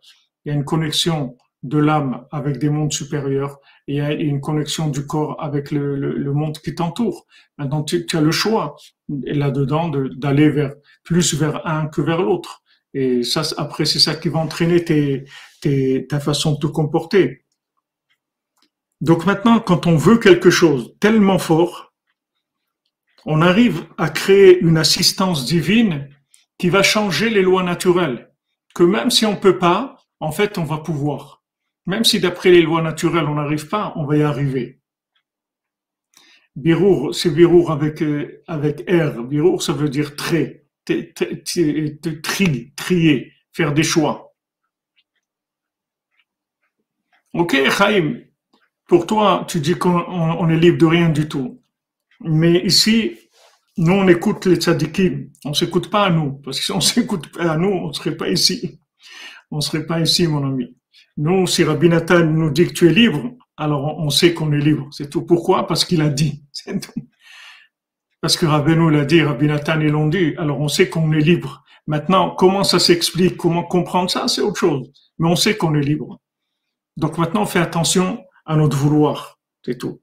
[0.43, 4.11] Il y a une connexion de l'âme avec des mondes supérieurs et il y a
[4.11, 7.27] une connexion du corps avec le, monde qui t'entoure.
[7.59, 8.75] Maintenant, tu, as le choix
[9.09, 10.73] là-dedans d'aller vers
[11.03, 12.63] plus vers un que vers l'autre.
[12.95, 17.45] Et ça, après, c'est ça qui va entraîner ta façon de te comporter.
[19.01, 21.93] Donc maintenant, quand on veut quelque chose tellement fort,
[23.25, 26.09] on arrive à créer une assistance divine
[26.57, 28.31] qui va changer les lois naturelles.
[28.73, 31.43] Que même si on peut pas, en fait, on va pouvoir.
[31.87, 34.79] Même si d'après les lois naturelles, on n'arrive pas, on va y arriver.
[36.55, 39.23] Birour, c'est birour avec, euh, avec R.
[39.23, 40.63] Birour, ça veut dire trier,
[43.51, 44.33] faire des choix.
[47.33, 48.21] Ok, Chaim,
[48.87, 51.61] pour toi, tu dis qu'on est libre de rien du tout.
[52.21, 53.17] Mais ici,
[53.77, 55.29] nous, on écoute les tzadikim.
[55.43, 56.33] On s'écoute pas à nous.
[56.43, 58.79] Parce que si on s'écoute pas à nous, on serait pas ici.
[59.51, 60.75] On serait pas ici, mon ami.
[61.17, 64.59] Nous, si Rabbi Nathan nous dit que tu es libre, alors on sait qu'on est
[64.59, 64.89] libre.
[64.91, 65.21] C'est tout.
[65.21, 65.67] Pourquoi?
[65.67, 66.43] Parce qu'il a dit.
[68.21, 70.33] Parce que Rabbi nous l'a dit, Rabbi Nathan ils l'ont dit.
[70.37, 71.63] Alors on sait qu'on est libre.
[71.87, 73.37] Maintenant, comment ça s'explique?
[73.37, 74.27] Comment comprendre ça?
[74.27, 74.91] C'est autre chose.
[75.19, 76.19] Mais on sait qu'on est libre.
[76.97, 79.39] Donc maintenant, on fait attention à notre vouloir.
[79.63, 80.01] C'est tout.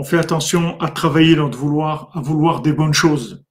[0.00, 3.44] On fait attention à travailler notre vouloir, à vouloir des bonnes choses.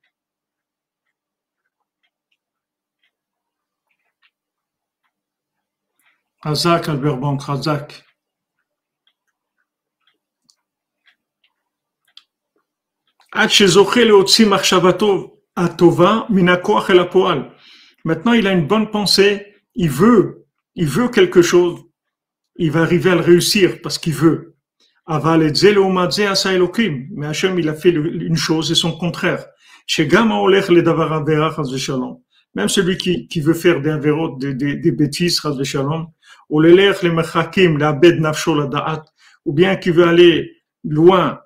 [6.39, 8.05] Razak, Albert Bank, Razak.
[18.05, 20.45] Maintenant, il a une bonne pensée, il veut,
[20.75, 21.83] il veut quelque chose,
[22.55, 24.56] il va arriver à le réussir parce qu'il veut.
[25.07, 25.53] Aval et
[27.15, 29.45] mais Hachem, il a fait une chose et son contraire.
[32.55, 35.39] Même celui qui, qui veut faire des avérotes, des, des, des bêtises,
[36.49, 36.61] ou
[39.45, 40.51] ou bien qui veut aller
[40.83, 41.39] loin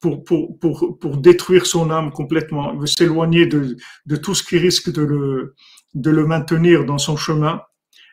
[0.00, 4.42] pour, pour, pour, pour détruire son âme complètement, il veut s'éloigner de, de tout ce
[4.42, 5.54] qui risque de le,
[5.94, 7.62] de le maintenir dans son chemin.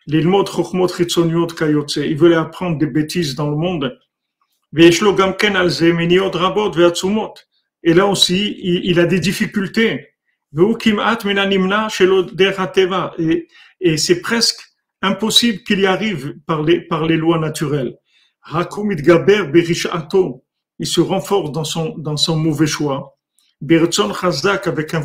[0.07, 0.25] Il
[2.17, 3.99] veut apprendre des bêtises dans le monde.
[7.83, 10.07] Et là aussi, il, a des difficultés.
[13.81, 14.61] Et c'est presque
[15.03, 17.95] impossible qu'il y arrive par les, lois naturelles.
[20.79, 23.17] Il se renforce dans son, dans son mauvais choix.
[24.63, 25.03] avec un.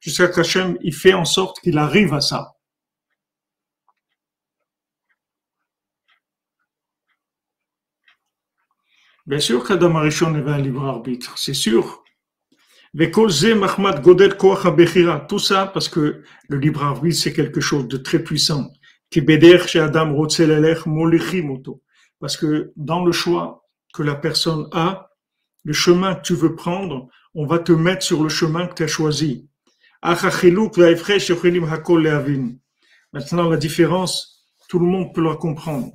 [0.00, 0.28] Jusqu'à
[0.82, 2.57] il fait en sorte qu'il arrive à ça.
[9.28, 12.02] Bien sûr qu'Adam Arishon avait un libre arbitre, c'est sûr.
[15.28, 18.70] Tout ça parce que le libre arbitre, c'est quelque chose de très puissant.
[22.20, 25.10] Parce que dans le choix que la personne a,
[25.62, 28.84] le chemin que tu veux prendre, on va te mettre sur le chemin que tu
[28.84, 29.46] as choisi.
[33.12, 35.92] Maintenant, la différence, tout le monde peut la comprendre.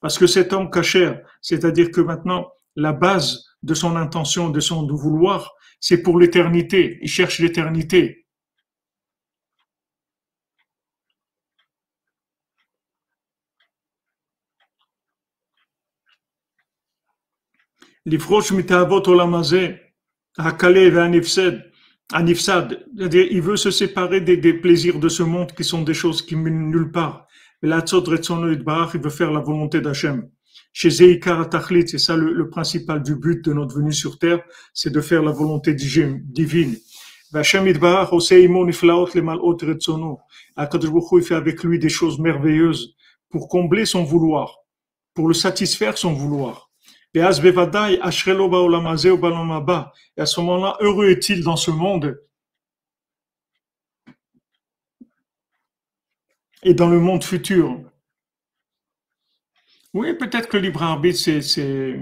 [0.00, 4.86] Parce que cet homme caché, c'est-à-dire que maintenant, la base de son intention, de son
[4.86, 6.98] vouloir, c'est pour l'éternité.
[7.02, 8.22] Il cherche l'éternité.
[18.06, 19.68] לפרוש מתאוות עולם הזה,
[20.38, 21.52] הקלה והנפסד,
[22.13, 25.93] Anifsad, c'est-à-dire il veut se séparer des, des, plaisirs de ce monde qui sont des
[25.93, 27.27] choses qui mènent nulle part.
[27.61, 30.29] Il veut faire la volonté d'Hachem.
[30.71, 34.39] chez Zeikar c'est ça le, le, principal du but de notre venue sur terre,
[34.73, 36.77] c'est de faire la volonté divine.
[37.31, 40.19] Vachem Idbarach Oseimo Niflaot le Malot Retsono.
[40.55, 42.95] Akadosh il fait avec lui des choses merveilleuses
[43.29, 44.59] pour combler son vouloir,
[45.13, 46.66] pour le satisfaire son vouloir.
[47.13, 47.41] Et à ce
[50.39, 52.19] moment-là, heureux est-il dans ce monde
[56.63, 57.79] et dans le monde futur.
[59.93, 61.95] Oui, peut-être que le libre arbitre, c'est,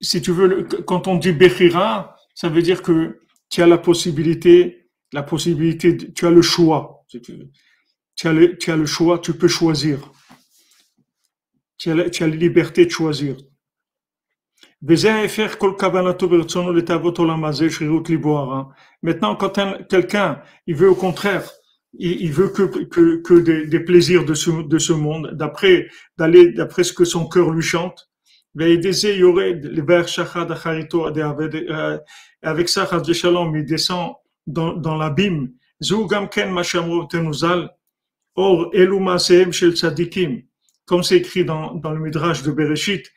[0.00, 3.20] si tu veux, quand on dit Bechira, ça veut dire que
[3.50, 7.04] tu as la possibilité, la possibilité, tu as le choix.
[7.08, 7.20] Tu
[8.24, 10.12] as le, tu as le choix, tu peux choisir.
[11.78, 13.36] Tu as, la, tu as la liberté de choisir.
[19.02, 19.52] Maintenant, quand
[19.88, 21.48] quelqu'un, il veut au contraire
[21.94, 26.52] il, veut que, que, que des, des, plaisirs de ce, de ce monde, d'après d'aller
[26.52, 28.10] d'après ce que son cœur lui chante.
[32.42, 32.88] Avec ça,
[33.54, 34.12] il descend
[34.46, 35.52] dans, dans l'abîme.
[38.34, 38.70] Or,
[40.88, 43.12] comme c'est écrit dans, dans le Midrash de Bereshit.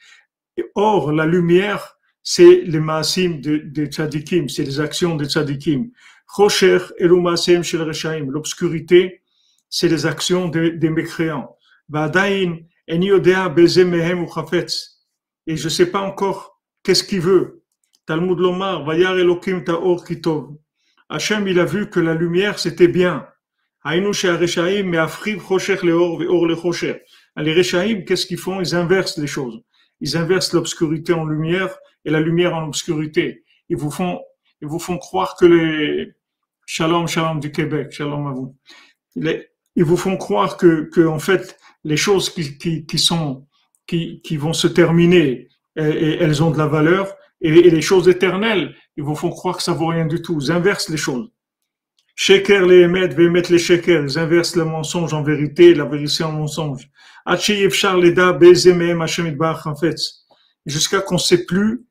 [0.76, 5.90] Or, la lumière, c'est les maasim des de tzadikim, c'est les actions des tzadikim.
[8.28, 9.22] L'obscurité,
[9.70, 11.58] c'est les actions des, des mécréants.
[15.48, 17.64] Et je sais pas encore qu'est-ce qu'il veut.
[18.06, 20.58] Talmud Lomar, Vayar Elokim Taor Kitov.
[21.10, 23.28] Hachem, il a vu que la lumière, c'était bien.
[23.84, 27.02] Haïnou Rechaim, mais Afrib Chocher Leor Veor Le Chocher.
[27.38, 28.60] Les Rechaim, qu'est-ce qu'ils font?
[28.62, 29.62] Ils inversent les choses.
[30.00, 31.76] Ils inversent l'obscurité en lumière
[32.06, 33.44] et la lumière en obscurité.
[33.70, 34.20] Ils vous font,
[34.62, 36.14] ils vous font croire que les,
[36.74, 38.56] Shalom, shalom du Québec, shalom à vous.
[39.16, 43.46] Ils vous font croire que, que en fait, les choses qui, qui, qui sont,
[43.88, 49.04] qui, qui vont se terminer, elles ont de la valeur, et, les choses éternelles, ils
[49.04, 50.40] vous font croire que ça vaut rien du tout.
[50.42, 51.30] Ils inversent les choses.
[52.16, 54.04] Sheker les émettent, émettre les sheker.
[54.04, 56.88] Ils inversent le mensonge en vérité, la vérité en mensonge.
[60.66, 61.86] Jusqu'à qu'on ne sait plus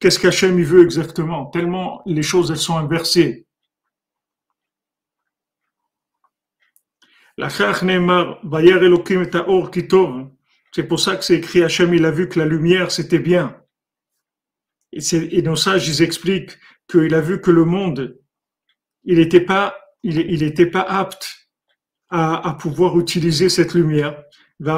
[0.00, 1.46] qu'est-ce qu'Hachem veut exactement.
[1.46, 3.46] Tellement les choses, elles sont inversées.
[10.72, 13.56] C'est pour ça que c'est écrit Hachem, il a vu que la lumière c'était bien.
[14.92, 16.58] Et, nos sages, ils expliquent
[16.88, 18.18] qu'il a vu que le monde,
[19.04, 21.50] il n'était pas, il, pas apte
[22.08, 24.22] à, pouvoir utiliser cette lumière.
[24.58, 24.70] Il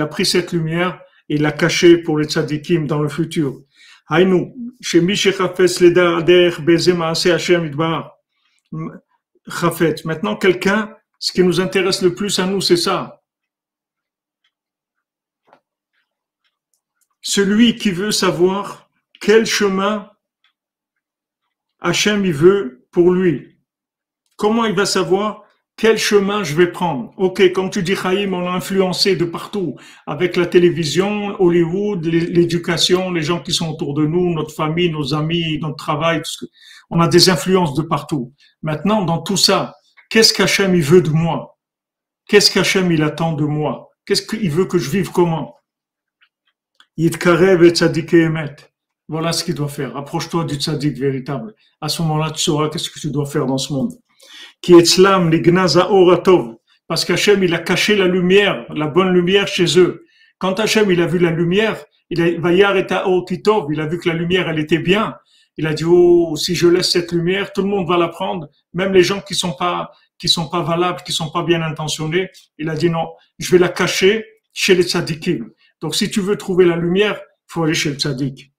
[0.00, 3.60] a pris cette lumière et l'a cachée pour les tzadikim dans le futur.
[10.04, 13.22] Maintenant, quelqu'un, ce qui nous intéresse le plus à nous, c'est ça.
[17.20, 18.88] Celui qui veut savoir
[19.20, 20.10] quel chemin
[21.80, 23.58] Hachem il veut pour lui.
[24.36, 25.45] Comment il va savoir
[25.76, 27.12] quel chemin je vais prendre?
[27.18, 33.10] Ok, comme tu dis, Chaim, on a influencé de partout, avec la télévision, Hollywood, l'éducation,
[33.10, 36.22] les gens qui sont autour de nous, notre famille, nos amis, notre travail,
[36.88, 38.32] on a des influences de partout.
[38.62, 39.74] Maintenant, dans tout ça,
[40.08, 41.58] qu'est-ce qu'Hachem il veut de moi?
[42.26, 43.90] Qu'est-ce qu'Hachem il attend de moi?
[44.06, 45.56] Qu'est-ce qu'il veut que je vive comment?
[49.08, 49.94] Voilà ce qu'il doit faire.
[49.94, 51.54] Approche-toi du tzaddik véritable.
[51.82, 53.92] À ce moment-là, tu sauras qu'est-ce que tu dois faire dans ce monde
[54.60, 56.56] qui est oratov,
[56.88, 60.04] parce qu'Hachem, il a caché la lumière, la bonne lumière chez eux.
[60.38, 64.48] Quand Hachem, il a vu la lumière, il a, il a vu que la lumière,
[64.48, 65.16] elle était bien.
[65.58, 68.48] Il a dit, oh, si je laisse cette lumière, tout le monde va la prendre,
[68.74, 72.28] même les gens qui sont pas, qui sont pas valables, qui sont pas bien intentionnés.
[72.58, 73.06] Il a dit non,
[73.38, 75.50] je vais la cacher chez les tzadikim.
[75.80, 78.52] Donc, si tu veux trouver la lumière, faut aller chez le tzadik.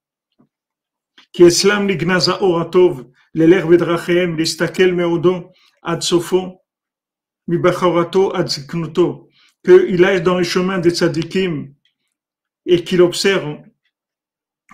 [1.33, 5.49] Qui est slam lignaza oratov, l'eler vedrachem, listakel meodon,
[5.88, 6.41] ad sofo,
[7.47, 9.29] mibachorato ad ziknuto,
[9.63, 11.73] qu'il aille dans les chemins des tzadikim
[12.65, 13.57] et qu'il observe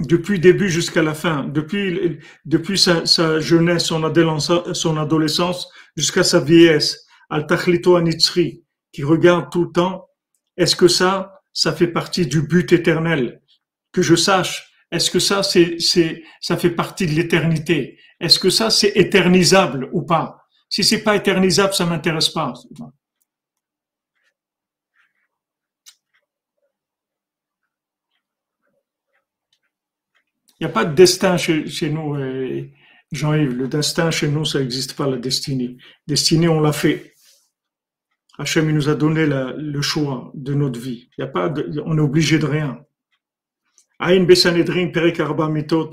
[0.02, 7.06] depuis début jusqu'à la fin, depuis, depuis sa, sa jeunesse, son adolescence, jusqu'à sa vieillesse,
[7.30, 10.08] al tachlito anitzri, qui regarde tout le temps,
[10.58, 13.42] est-ce que ça, ça fait partie du but éternel?
[13.92, 18.00] Que je sache, est-ce que ça, c'est, c'est, ça fait partie de l'éternité?
[18.20, 20.43] Est-ce que ça, c'est éternisable ou pas?
[20.74, 22.52] Si c'est pas éternisable, ça m'intéresse pas.
[30.60, 32.64] Il n'y a pas de destin chez, nous, euh,
[33.12, 33.54] Jean-Yves.
[33.54, 35.78] Le destin chez nous, ça n'existe pas, la destinée.
[36.08, 37.14] Destinée, on l'a fait.
[38.40, 41.08] Hachem il nous a donné le choix de notre vie.
[41.20, 41.54] Il y a pas
[41.86, 42.84] on est obligé de rien.
[44.00, 45.20] Aïn Besanedrin Perek
[45.52, 45.92] Mitot,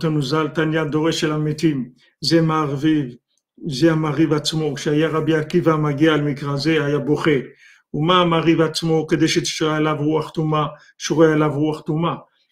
[0.00, 3.16] Tenuzal, Tanya Doresh El Ametim, Zemar Viv,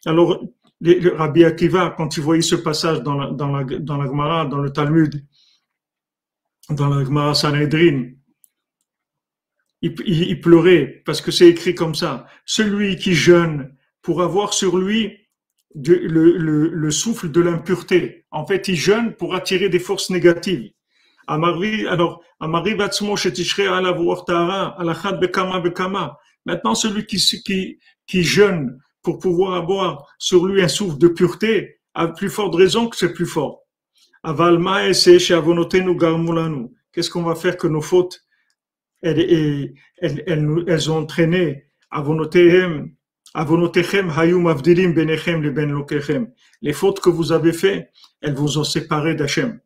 [0.06, 0.44] Alors,
[0.80, 5.24] Rabbi Akiva, quand il voyait ce passage dans la, dans dans Gemara, dans le Talmud,
[6.70, 8.10] dans la Gemara Sanhedrin,
[9.80, 12.26] il, pleurait parce que c'est écrit comme ça.
[12.44, 15.16] Celui qui jeûne pour avoir sur lui
[15.74, 18.26] le, souffle de l'impureté.
[18.30, 20.72] En fait, il jeûne pour attirer des forces négatives.
[21.28, 22.22] Alors,
[26.46, 31.80] Maintenant, celui qui, qui, qui jeûne pour pouvoir avoir sur lui un souffle de pureté,
[31.94, 33.62] a plus forte raison que c'est plus fort.
[36.92, 38.20] Qu'est-ce qu'on va faire que nos fautes
[39.02, 41.66] elles, elles, elles, elles ont entraîné
[45.50, 46.22] ben
[46.60, 49.60] les fautes que vous avez faites, elles vous ont séparé d'Hachem.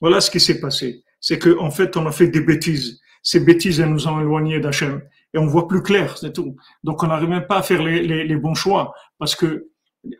[0.00, 1.04] Voilà ce qui s'est passé.
[1.20, 3.00] C'est qu'en en fait, on a fait des bêtises.
[3.22, 5.02] Ces bêtises, elles nous ont éloignés d'Hachem.
[5.34, 6.56] Et on voit plus clair, c'est tout.
[6.84, 9.68] Donc, on n'arrive même pas à faire les, bons choix parce que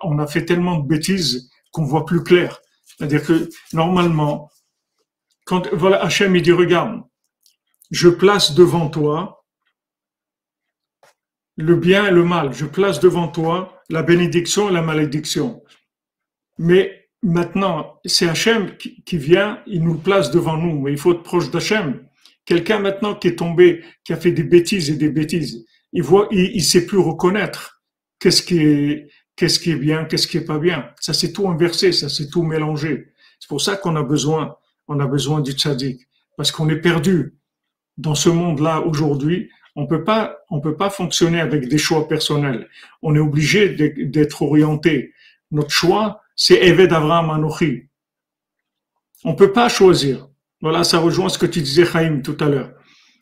[0.03, 2.61] on a fait tellement de bêtises qu'on voit plus clair.
[2.85, 4.51] C'est-à-dire que, normalement,
[5.47, 7.03] quand, voilà, Hachem, il dit, regarde,
[7.91, 9.45] je place devant toi
[11.57, 12.53] le bien et le mal.
[12.53, 15.63] Je place devant toi la bénédiction et la malédiction.
[16.59, 21.23] Mais maintenant, c'est Hachem qui vient, il nous place devant nous, mais il faut être
[21.23, 22.05] proche d'Hachem.
[22.45, 26.29] Quelqu'un maintenant qui est tombé, qui a fait des bêtises et des bêtises, il voit,
[26.31, 27.83] il, il sait plus reconnaître
[28.19, 30.91] qu'est-ce qui est, qu'est-ce qui est bien, qu'est-ce qui est pas bien.
[31.01, 33.13] Ça c'est tout inversé, ça c'est tout mélangé.
[33.39, 34.57] C'est pour ça qu'on a besoin,
[34.89, 37.35] on a besoin du tzaddik, parce qu'on est perdu
[37.97, 42.69] dans ce monde-là aujourd'hui, on peut pas, on peut pas fonctionner avec des choix personnels.
[43.03, 45.13] On est obligé d'être orienté.
[45.51, 47.85] Notre choix, c'est Eved Avraham Anochi.
[49.25, 50.29] On peut pas choisir.
[50.61, 52.73] Voilà, ça rejoint ce que tu disais, Chaim, tout à l'heure.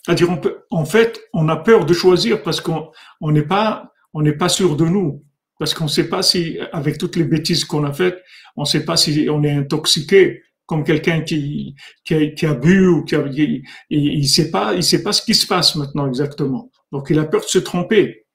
[0.08, 4.22] On peut, en fait, on a peur de choisir parce qu'on on n'est pas, on
[4.22, 5.24] n'est pas sûr de nous.
[5.58, 8.22] Parce qu'on ne sait pas si, avec toutes les bêtises qu'on a faites,
[8.56, 11.74] on ne sait pas si on est intoxiqué comme quelqu'un qui,
[12.04, 15.34] qui a, bu ou qui a, il, il sait pas, il sait pas ce qui
[15.34, 16.70] se passe maintenant exactement.
[16.92, 18.25] Donc il a peur de se tromper.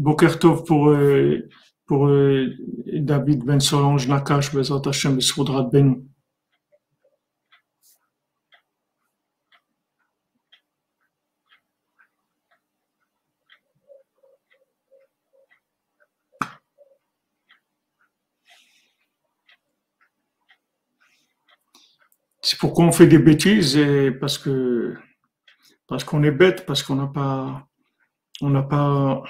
[0.00, 1.48] Bokertov pour euh,
[1.86, 2.48] pour euh,
[2.86, 6.02] David Ben Solange Nakash Bezat Hashem Besroudrat Ben.
[22.42, 24.94] C'est pourquoi on fait des bêtises et parce que
[25.86, 27.66] parce qu'on est bête, parce qu'on n'a pas
[28.40, 29.22] on n'a pas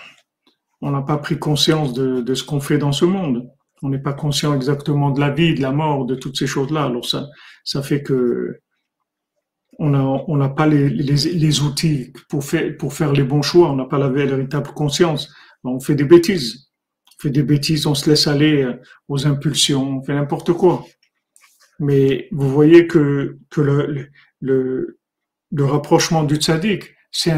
[0.82, 3.48] on n'a pas pris conscience de, de ce qu'on fait dans ce monde.
[3.82, 6.84] On n'est pas conscient exactement de la vie, de la mort, de toutes ces choses-là.
[6.84, 7.28] Alors ça
[7.64, 8.60] ça fait que
[9.78, 13.70] on n'a on pas les, les, les, outils pour faire pour faire les bons choix.
[13.70, 15.32] On n'a pas la véritable conscience.
[15.64, 16.70] On fait des bêtises.
[17.18, 18.66] On fait des bêtises, on se laisse aller
[19.08, 20.84] aux impulsions, on fait n'importe quoi.
[21.78, 24.08] Mais vous voyez que, que le,
[24.40, 24.98] le,
[25.50, 27.32] le rapprochement du tzaddik, c'est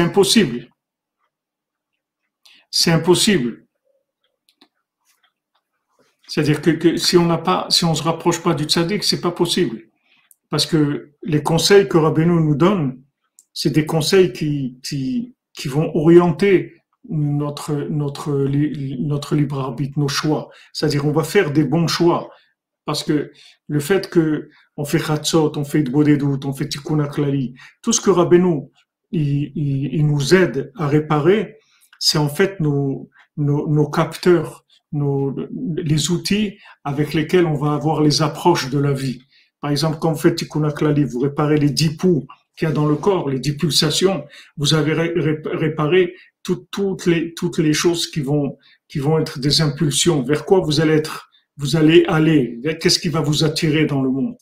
[0.00, 0.68] impossible.
[2.72, 3.66] C'est impossible.
[6.26, 9.30] C'est-à-dire que, si on n'a pas, si on se rapproche pas du tzaddik, c'est pas
[9.30, 9.82] possible.
[10.48, 13.02] Parce que les conseils que Rabbeinu nous donne,
[13.52, 18.32] c'est des conseils qui, qui, qui vont orienter notre, notre,
[19.00, 20.48] notre libre arbitre, nos choix.
[20.72, 22.30] C'est-à-dire, on va faire des bons choix.
[22.86, 23.30] Parce que
[23.68, 27.06] le fait que on fait Khatsot, on fait Bodedut, on fait Tikkun
[27.82, 28.70] tout ce que Rabbeinu
[29.10, 31.58] il, il, nous aide à réparer,
[32.04, 35.34] c'est en fait nos, nos, nos capteurs, nos,
[35.76, 39.22] les outils avec lesquels on va avoir les approches de la vie.
[39.60, 40.68] Par exemple, quand vous faites Tikkun
[41.06, 42.26] vous réparez les dix poux
[42.56, 44.24] qu'il y a dans le corps, les dix pulsations,
[44.56, 48.58] vous avez réparé toutes, les, toutes les choses qui vont,
[48.88, 53.10] qui vont être des impulsions, vers quoi vous allez être vous allez aller, qu'est-ce qui
[53.10, 54.36] va vous attirer dans le monde?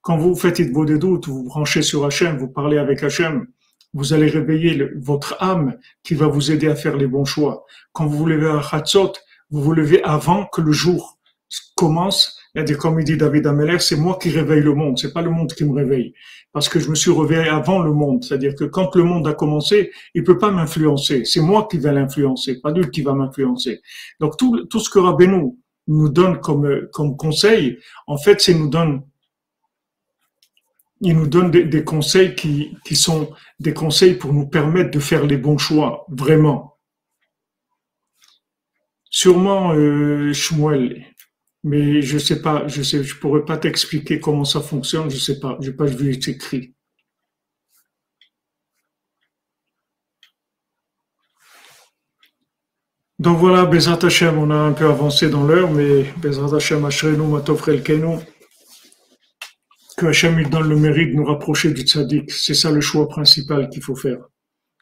[0.00, 3.46] Quand vous faites des doutes, vous, vous branchez sur Hachem, vous parlez avec Hachem,
[3.94, 7.64] vous allez réveiller votre âme qui va vous aider à faire les bons choix.
[7.92, 9.12] Quand vous vous levez à Hatzot,
[9.50, 11.18] vous vous levez avant que le jour
[11.76, 12.38] commence.
[12.56, 15.30] Et comme il dit David Ameller, c'est moi qui réveille le monde, c'est pas le
[15.30, 16.14] monde qui me réveille.
[16.52, 18.22] Parce que je me suis réveillé avant le monde.
[18.22, 21.24] C'est-à-dire que quand le monde a commencé, il peut pas m'influencer.
[21.24, 23.80] C'est moi qui vais l'influencer, pas lui qui va m'influencer.
[24.20, 25.56] Donc tout, tout ce que Rabbeinu
[25.86, 29.02] nous donne comme, comme conseil, en fait, c'est nous donne
[31.04, 35.26] il nous donne des, conseils qui, qui, sont des conseils pour nous permettre de faire
[35.26, 36.78] les bons choix, vraiment.
[39.10, 41.04] Sûrement euh, Shmuel,
[41.62, 45.38] mais je sais pas, je sais, je pourrais pas t'expliquer comment ça fonctionne, je sais
[45.38, 46.74] pas, j'ai pas vu écrit.
[53.18, 57.26] Donc voilà, Bezrat Hashem, on a un peu avancé dans l'heure, mais Bezrat Hashem, Ashrenu,
[57.26, 58.18] Matofrel Kenu,
[60.04, 62.30] que Hashem il donne le mérite de nous rapprocher du tzaddik.
[62.30, 64.18] C'est ça le choix principal qu'il faut faire.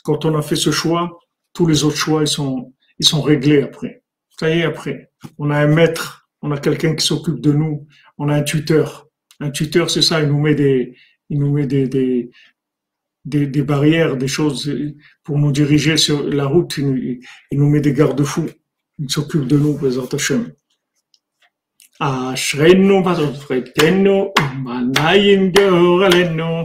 [0.02, 1.20] Quand on a fait ce choix,
[1.52, 4.02] tous les autres choix, ils sont, réglés après.
[4.38, 5.10] Ça y est, après.
[5.38, 7.86] On a un maître, on a quelqu'un qui s'occupe de nous,
[8.18, 9.08] on a un tuteur.
[9.38, 10.96] Un tuteur, c'est ça, il nous met des,
[13.62, 14.74] barrières, des choses
[15.22, 16.78] pour nous diriger sur la route.
[16.78, 17.20] Il,
[17.52, 18.50] nous met des garde-fous.
[18.98, 20.52] Il s'occupe de nous, Bézard Hashem.
[22.02, 26.64] Ashrenu Vasufretenu Umanayim Gehorelenu.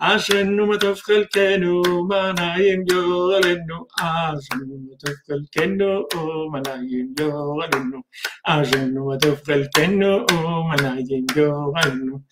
[0.00, 3.86] Hashem nu metofkel kenu, manayim yo galenu.
[3.98, 6.04] Hashem nu metofkel kenu,
[6.52, 8.02] manayim yo galenu.
[8.44, 10.26] Hashem nu metofkel kenu,
[10.68, 12.22] manayim yo galenu.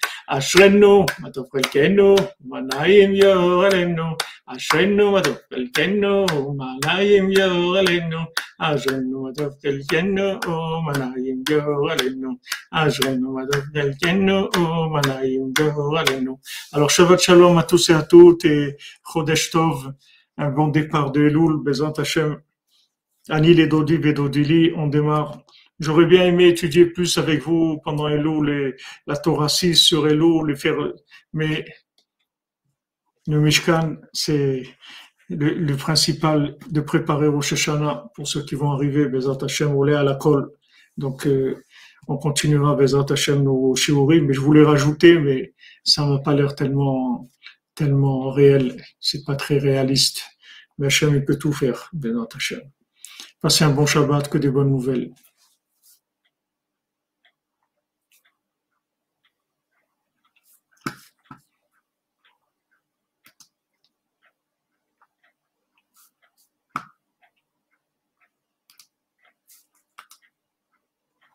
[2.51, 4.16] Manayim yo galenu.
[4.47, 6.26] Hashem nu metofkel kenu.
[16.72, 19.93] Alors Shabbat Shalom à tous et à toutes et Chodesh Tov,
[20.39, 22.40] un bon départ de Elul, Bezant Hashem,
[23.30, 25.43] Anil et Dodi Bedodili, on démarre.
[25.80, 28.76] J'aurais bien aimé étudier plus avec vous pendant Elul et
[29.09, 30.76] la Torah 6 sur Elul, les faire,
[31.32, 31.64] mais
[33.26, 34.62] le Mishkan, c'est
[35.36, 40.02] le, principal de préparer Rosh Hashanah pour ceux qui vont arriver, Bezant Hashem, ou à
[40.02, 40.50] la colle.
[40.96, 41.62] Donc, euh,
[42.09, 45.54] on continuera Bezat Hashem nos shiurim, mais je voulais rajouter, mais
[45.84, 47.28] ça n'a pas l'air tellement,
[47.74, 48.82] tellement réel.
[49.00, 50.22] C'est pas très réaliste.
[50.78, 52.62] Mais Hashem, il peut tout faire, Bezat Hashem.
[53.40, 55.10] Passez un bon Shabbat, que des bonnes nouvelles.